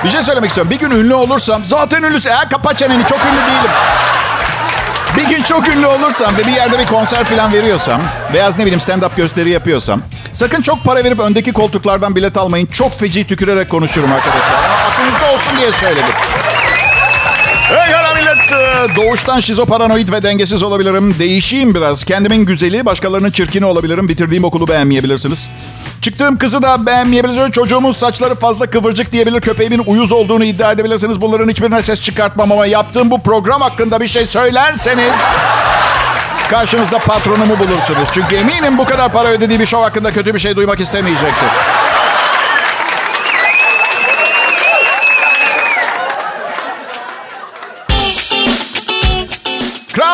Bir 0.04 0.08
şey 0.08 0.22
söylemek 0.22 0.48
istiyorum. 0.48 0.70
Bir 0.70 0.78
gün 0.78 0.90
ünlü 0.90 1.14
olursam, 1.14 1.64
zaten 1.64 2.02
ünlüsün. 2.02 2.30
Ha, 2.30 2.48
kapa 2.48 2.74
çeneni, 2.74 3.06
çok 3.06 3.18
ünlü 3.18 3.38
değilim. 3.38 3.70
Bir 5.16 5.36
gün 5.36 5.42
çok 5.42 5.68
ünlü 5.68 5.86
olursam 5.86 6.36
ve 6.36 6.46
bir 6.46 6.52
yerde 6.52 6.78
bir 6.78 6.86
konser 6.86 7.24
falan 7.24 7.52
veriyorsam, 7.52 8.00
beyaz 8.34 8.58
ne 8.58 8.64
bileyim 8.64 8.80
stand-up 8.80 9.16
gösteri 9.16 9.50
yapıyorsam, 9.50 10.00
sakın 10.32 10.62
çok 10.62 10.84
para 10.84 11.04
verip 11.04 11.20
öndeki 11.20 11.52
koltuklardan 11.52 12.16
bilet 12.16 12.36
almayın. 12.36 12.66
Çok 12.66 13.00
feci 13.00 13.26
tükürerek 13.26 13.70
konuşurum 13.70 14.12
arkadaşlar. 14.12 14.64
Aklınızda 14.90 15.32
olsun 15.32 15.58
diye 15.58 15.72
söyledim. 15.72 16.14
Doğuştan 18.96 19.40
şizoparanoid 19.40 20.12
ve 20.12 20.22
dengesiz 20.22 20.62
olabilirim. 20.62 21.14
Değişeyim 21.18 21.74
biraz. 21.74 22.04
Kendimin 22.04 22.46
güzeli, 22.46 22.86
başkalarının 22.86 23.30
çirkini 23.30 23.64
olabilirim. 23.64 24.08
Bitirdiğim 24.08 24.44
okulu 24.44 24.68
beğenmeyebilirsiniz. 24.68 25.48
Çıktığım 26.02 26.38
kızı 26.38 26.62
da 26.62 26.86
beğenmeyebilirsiniz. 26.86 27.52
Çocuğumun 27.52 27.92
saçları 27.92 28.34
fazla 28.34 28.66
kıvırcık 28.66 29.12
diyebilir. 29.12 29.40
Köpeğimin 29.40 29.82
uyuz 29.86 30.12
olduğunu 30.12 30.44
iddia 30.44 30.72
edebilirsiniz. 30.72 31.20
Bunların 31.20 31.48
hiçbirine 31.48 31.82
ses 31.82 32.00
çıkartmam 32.00 32.52
ama 32.52 32.66
yaptığım 32.66 33.10
bu 33.10 33.22
program 33.22 33.60
hakkında 33.60 34.00
bir 34.00 34.08
şey 34.08 34.26
söylerseniz... 34.26 35.12
Karşınızda 36.50 36.98
patronumu 36.98 37.58
bulursunuz. 37.58 38.08
Çünkü 38.12 38.36
eminim 38.36 38.78
bu 38.78 38.84
kadar 38.84 39.12
para 39.12 39.28
ödediği 39.28 39.60
bir 39.60 39.66
şov 39.66 39.82
hakkında 39.82 40.12
kötü 40.12 40.34
bir 40.34 40.38
şey 40.38 40.56
duymak 40.56 40.80
istemeyecektir. 40.80 41.48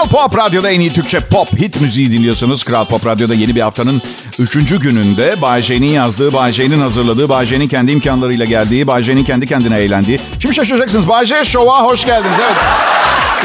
Kral 0.02 0.08
Pop 0.10 0.38
Radyo'da 0.38 0.70
en 0.70 0.80
iyi 0.80 0.92
Türkçe 0.92 1.20
pop 1.20 1.58
hit 1.58 1.80
müziği 1.80 2.12
dinliyorsunuz. 2.12 2.64
Kral 2.64 2.84
Pop 2.84 3.06
Radyo'da 3.06 3.34
yeni 3.34 3.54
bir 3.54 3.60
haftanın 3.60 4.02
üçüncü 4.38 4.80
gününde 4.80 5.42
Bay 5.42 5.62
J'nin 5.62 5.86
yazdığı, 5.86 6.32
Bay 6.32 6.52
J'nin 6.52 6.80
hazırladığı, 6.80 7.28
Bay 7.28 7.46
J'nin 7.46 7.68
kendi 7.68 7.92
imkanlarıyla 7.92 8.44
geldiği, 8.44 8.86
Bay 8.86 9.02
J'nin 9.02 9.24
kendi 9.24 9.46
kendine 9.46 9.78
eğlendiği. 9.78 10.20
Şimdi 10.40 10.54
şaşıracaksınız. 10.54 11.08
Bay 11.08 11.26
J 11.26 11.44
Show'a 11.44 11.82
hoş 11.84 12.04
geldiniz. 12.04 12.36
Evet. 12.40 12.56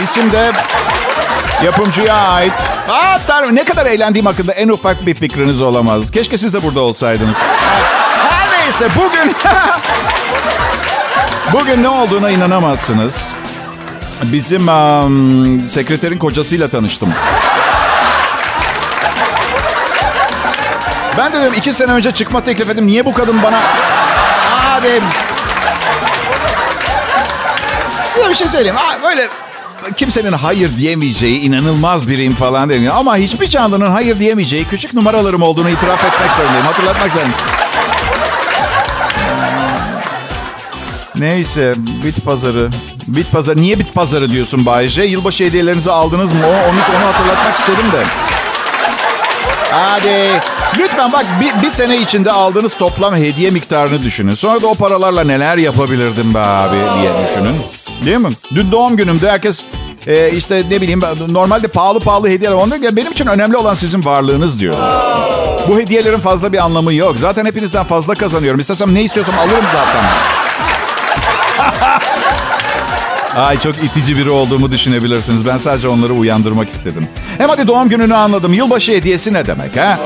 İsim 0.04 0.32
de 0.32 0.52
yapımcıya 1.66 2.16
ait. 2.16 2.54
Aa, 2.90 3.20
tanrım, 3.28 3.56
ne 3.56 3.64
kadar 3.64 3.86
eğlendiğim 3.86 4.26
hakkında 4.26 4.54
en 4.54 4.68
ufak 4.68 5.06
bir 5.06 5.14
fikriniz 5.14 5.62
olamaz. 5.62 6.12
Keşke 6.12 6.38
siz 6.38 6.54
de 6.54 6.64
burada 6.64 6.80
olsaydınız. 6.80 7.38
Her 8.30 8.60
neyse 8.60 8.88
bugün... 8.96 9.36
bugün 11.54 11.84
ne 11.84 11.90
olduğuna 11.90 12.30
inanamazsınız. 12.30 13.34
Bizim 14.24 14.68
um, 14.68 15.60
sekreterin 15.68 16.18
kocasıyla 16.18 16.68
tanıştım. 16.68 17.14
Ben 21.18 21.34
de 21.34 21.42
dedim 21.42 21.54
iki 21.58 21.74
sene 21.74 21.92
önce 21.92 22.12
çıkma 22.12 22.44
teklif 22.44 22.70
ettim. 22.70 22.88
Niye 22.88 23.06
bu 23.06 23.14
kadın 23.14 23.44
bana... 23.44 23.58
Aa 23.58 24.82
size 28.18 28.30
bir 28.30 28.36
şey 28.36 28.48
söyleyeyim. 28.48 28.76
Ha, 28.76 28.98
böyle 29.04 29.28
kimsenin 29.98 30.32
hayır 30.32 30.78
diyemeyeceği 30.78 31.42
inanılmaz 31.42 32.08
biriyim 32.08 32.36
falan 32.36 32.70
demiyor. 32.70 32.96
Ama 32.98 33.18
hiçbir 33.18 33.48
canlının 33.48 33.92
hayır 33.92 34.20
diyemeyeceği 34.20 34.68
küçük 34.68 34.94
numaralarım 34.94 35.42
olduğunu 35.42 35.70
itiraf 35.70 36.04
etmek 36.06 36.32
zorundayım. 36.32 36.66
Hatırlatmak 36.66 37.12
zorundayım. 37.14 37.57
Neyse 41.20 41.74
bit 42.04 42.26
pazarı. 42.26 42.70
Bit 43.08 43.32
pazarı. 43.32 43.62
Niye 43.62 43.80
bit 43.80 43.94
pazarı 43.94 44.32
diyorsun 44.32 44.66
Bayece? 44.66 45.04
Yılbaşı 45.04 45.44
hediyelerinizi 45.44 45.92
aldınız 45.92 46.32
mı? 46.32 46.40
Onun 46.48 47.00
onu 47.00 47.06
hatırlatmak 47.14 47.58
istedim 47.58 47.92
de. 47.94 48.04
Hadi. 49.72 50.42
Lütfen 50.78 51.14
bak 51.14 51.26
bir, 51.42 51.64
bir 51.64 51.70
sene 51.70 51.98
içinde 51.98 52.32
aldığınız 52.32 52.74
toplam 52.78 53.16
hediye 53.16 53.52
miktarını 53.52 54.04
düşünün. 54.04 54.34
Sonra 54.34 54.62
da 54.62 54.68
o 54.68 54.76
paralarla 54.76 55.24
neler 55.24 55.58
yapabilirdim 55.58 56.34
be 56.34 56.40
abi 56.40 56.76
diye 56.76 57.12
düşünün. 57.28 57.56
Değil 58.06 58.18
mi? 58.18 58.30
Dün 58.56 58.72
doğum 58.72 58.98
günümde 58.98 59.32
herkes 59.32 59.64
e, 60.08 60.32
işte 60.32 60.64
ne 60.70 60.82
bileyim 60.82 61.02
normalde 61.28 61.68
pahalı 61.68 62.00
pahalı 62.00 62.30
hediyeler. 62.30 62.56
Onda 62.56 62.96
benim 62.96 63.12
için 63.12 63.28
önemli 63.28 63.58
olan 63.58 63.74
sizin 63.74 64.06
varlığınız 64.06 64.60
diyor. 64.60 64.76
Bu 65.68 65.80
hediyelerin 65.80 66.20
fazla 66.20 66.54
bir 66.54 66.58
anlamı 66.58 66.94
yok. 66.94 67.16
Zaten 67.18 67.46
hepinizden 67.46 67.84
fazla 67.86 68.16
kazanıyorum. 68.16 68.60
İstesem 68.60 68.96
ne 68.96 69.04
istiyorsam 69.04 69.40
alırım 69.40 69.66
zaten. 69.74 70.06
Ay 73.38 73.60
çok 73.60 73.76
itici 73.84 74.18
biri 74.18 74.30
olduğumu 74.30 74.72
düşünebilirsiniz. 74.72 75.46
Ben 75.46 75.58
sadece 75.58 75.88
onları 75.88 76.14
uyandırmak 76.14 76.70
istedim. 76.70 77.08
Hem 77.38 77.50
hadi 77.50 77.68
doğum 77.68 77.90
gününü 77.90 78.16
anladım. 78.16 78.54
Yılbaşı 78.54 78.92
hediyesi 78.92 79.34
ne 79.34 79.48
demek 79.48 79.78
ha? 79.78 79.98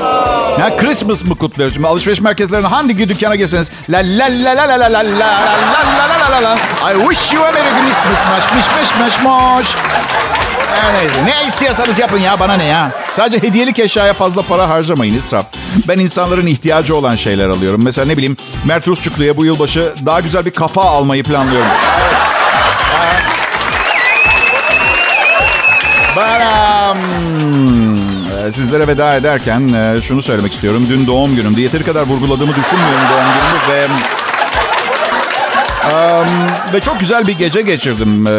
Ya 0.60 0.76
Christmas 0.76 1.24
mı 1.24 1.36
kutluyoruz? 1.36 1.74
Şimdi 1.74 1.86
alışveriş 1.88 2.20
merkezlerine 2.20 2.66
hangi 2.66 3.08
dükkana 3.08 3.36
girseniz 3.36 3.70
la 3.90 3.98
la 3.98 4.26
la 4.26 4.56
la 4.56 4.68
la 4.68 4.80
la 4.80 4.92
la 4.92 4.92
la 4.92 5.02
la 5.02 5.28
la 5.98 6.08
la 6.20 6.30
la 6.30 6.42
la 6.42 6.56
I 6.92 7.08
wish 7.08 7.32
you 7.32 7.44
a 7.44 7.52
Merry 7.52 7.68
Christmas 7.82 8.28
maş 8.30 8.54
miş 8.54 8.66
miş 8.80 8.90
miş 9.06 9.22
moş. 9.22 9.76
Her 10.74 10.94
neyse. 10.94 11.14
Ne 11.24 11.48
istiyorsanız 11.48 11.98
yapın 11.98 12.18
ya 12.18 12.40
bana 12.40 12.54
ne 12.54 12.64
ya. 12.64 12.90
Sadece 13.16 13.48
hediyelik 13.48 13.78
eşyaya 13.78 14.12
fazla 14.12 14.42
para 14.42 14.68
harcamayın 14.68 15.14
israf. 15.14 15.46
Ben 15.88 15.98
insanların 15.98 16.46
ihtiyacı 16.46 16.96
olan 16.96 17.16
şeyler 17.16 17.48
alıyorum. 17.48 17.84
Mesela 17.84 18.06
ne 18.06 18.16
bileyim 18.16 18.36
Mert 18.64 18.88
Rusçuklu'ya 18.88 19.36
bu 19.36 19.44
yılbaşı 19.44 19.92
daha 20.06 20.20
güzel 20.20 20.44
bir 20.44 20.50
kafa 20.50 20.82
almayı 20.82 21.24
planlıyorum. 21.24 21.70
Ben 26.16 26.40
um, 26.90 27.98
sizlere 28.52 28.86
veda 28.86 29.14
ederken 29.14 29.68
e, 29.68 30.02
şunu 30.02 30.22
söylemek 30.22 30.52
istiyorum. 30.52 30.86
Dün 30.90 31.06
doğum 31.06 31.36
günümdü. 31.36 31.60
Yeteri 31.60 31.84
kadar 31.84 32.02
vurguladığımı 32.02 32.54
düşünmüyorum 32.56 33.02
doğum 33.12 33.24
günümü 33.24 33.72
ve... 33.72 33.86
Um, 35.82 36.28
ve 36.72 36.80
çok 36.80 37.00
güzel 37.00 37.26
bir 37.26 37.38
gece 37.38 37.62
geçirdim 37.62 38.26
e, 38.26 38.30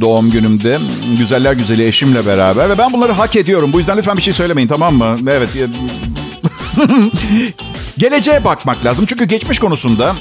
doğum 0.00 0.30
günümde. 0.30 0.78
Güzeller 1.18 1.52
güzeli 1.52 1.86
eşimle 1.86 2.26
beraber. 2.26 2.70
Ve 2.70 2.78
ben 2.78 2.92
bunları 2.92 3.12
hak 3.12 3.36
ediyorum. 3.36 3.72
Bu 3.72 3.78
yüzden 3.78 3.98
lütfen 3.98 4.16
bir 4.16 4.22
şey 4.22 4.32
söylemeyin 4.32 4.68
tamam 4.68 4.94
mı? 4.94 5.16
Evet. 5.28 5.48
Geleceğe 7.98 8.44
bakmak 8.44 8.84
lazım. 8.84 9.06
Çünkü 9.06 9.24
geçmiş 9.24 9.58
konusunda 9.58 10.14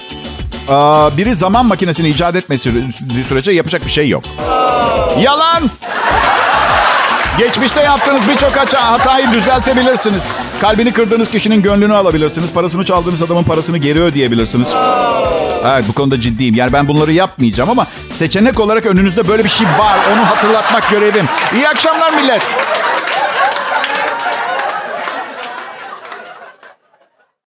biri 1.18 1.36
zaman 1.36 1.66
makinesini 1.66 2.10
icat 2.10 2.36
etmesi 2.36 2.74
sürece 3.28 3.52
yapacak 3.52 3.86
bir 3.86 3.92
şey 3.92 4.10
yok. 4.10 4.24
Yalan! 5.22 5.64
Geçmişte 7.38 7.82
yaptığınız 7.82 8.28
birçok 8.28 8.56
hatayı 8.76 9.32
düzeltebilirsiniz. 9.32 10.40
Kalbini 10.62 10.94
kırdığınız 10.94 11.30
kişinin 11.30 11.62
gönlünü 11.62 11.94
alabilirsiniz. 11.94 12.52
Parasını 12.54 12.86
çaldığınız 12.86 13.22
adamın 13.22 13.44
parasını 13.44 13.78
geri 13.78 14.02
ödeyebilirsiniz. 14.02 14.74
Evet 15.66 15.86
bu 15.88 15.94
konuda 15.94 16.20
ciddiyim. 16.20 16.56
Yani 16.56 16.74
ben 16.74 16.88
bunları 16.88 17.14
yapmayacağım 17.14 17.70
ama 17.70 17.88
seçenek 18.16 18.60
olarak 18.60 18.86
önünüzde 18.86 19.28
böyle 19.28 19.44
bir 19.44 19.50
şey 19.50 19.68
var. 19.68 20.00
Onu 20.14 20.30
hatırlatmak 20.30 20.90
görevim. 20.90 21.26
İyi 21.56 21.70
akşamlar 21.70 22.14
millet. 22.14 22.42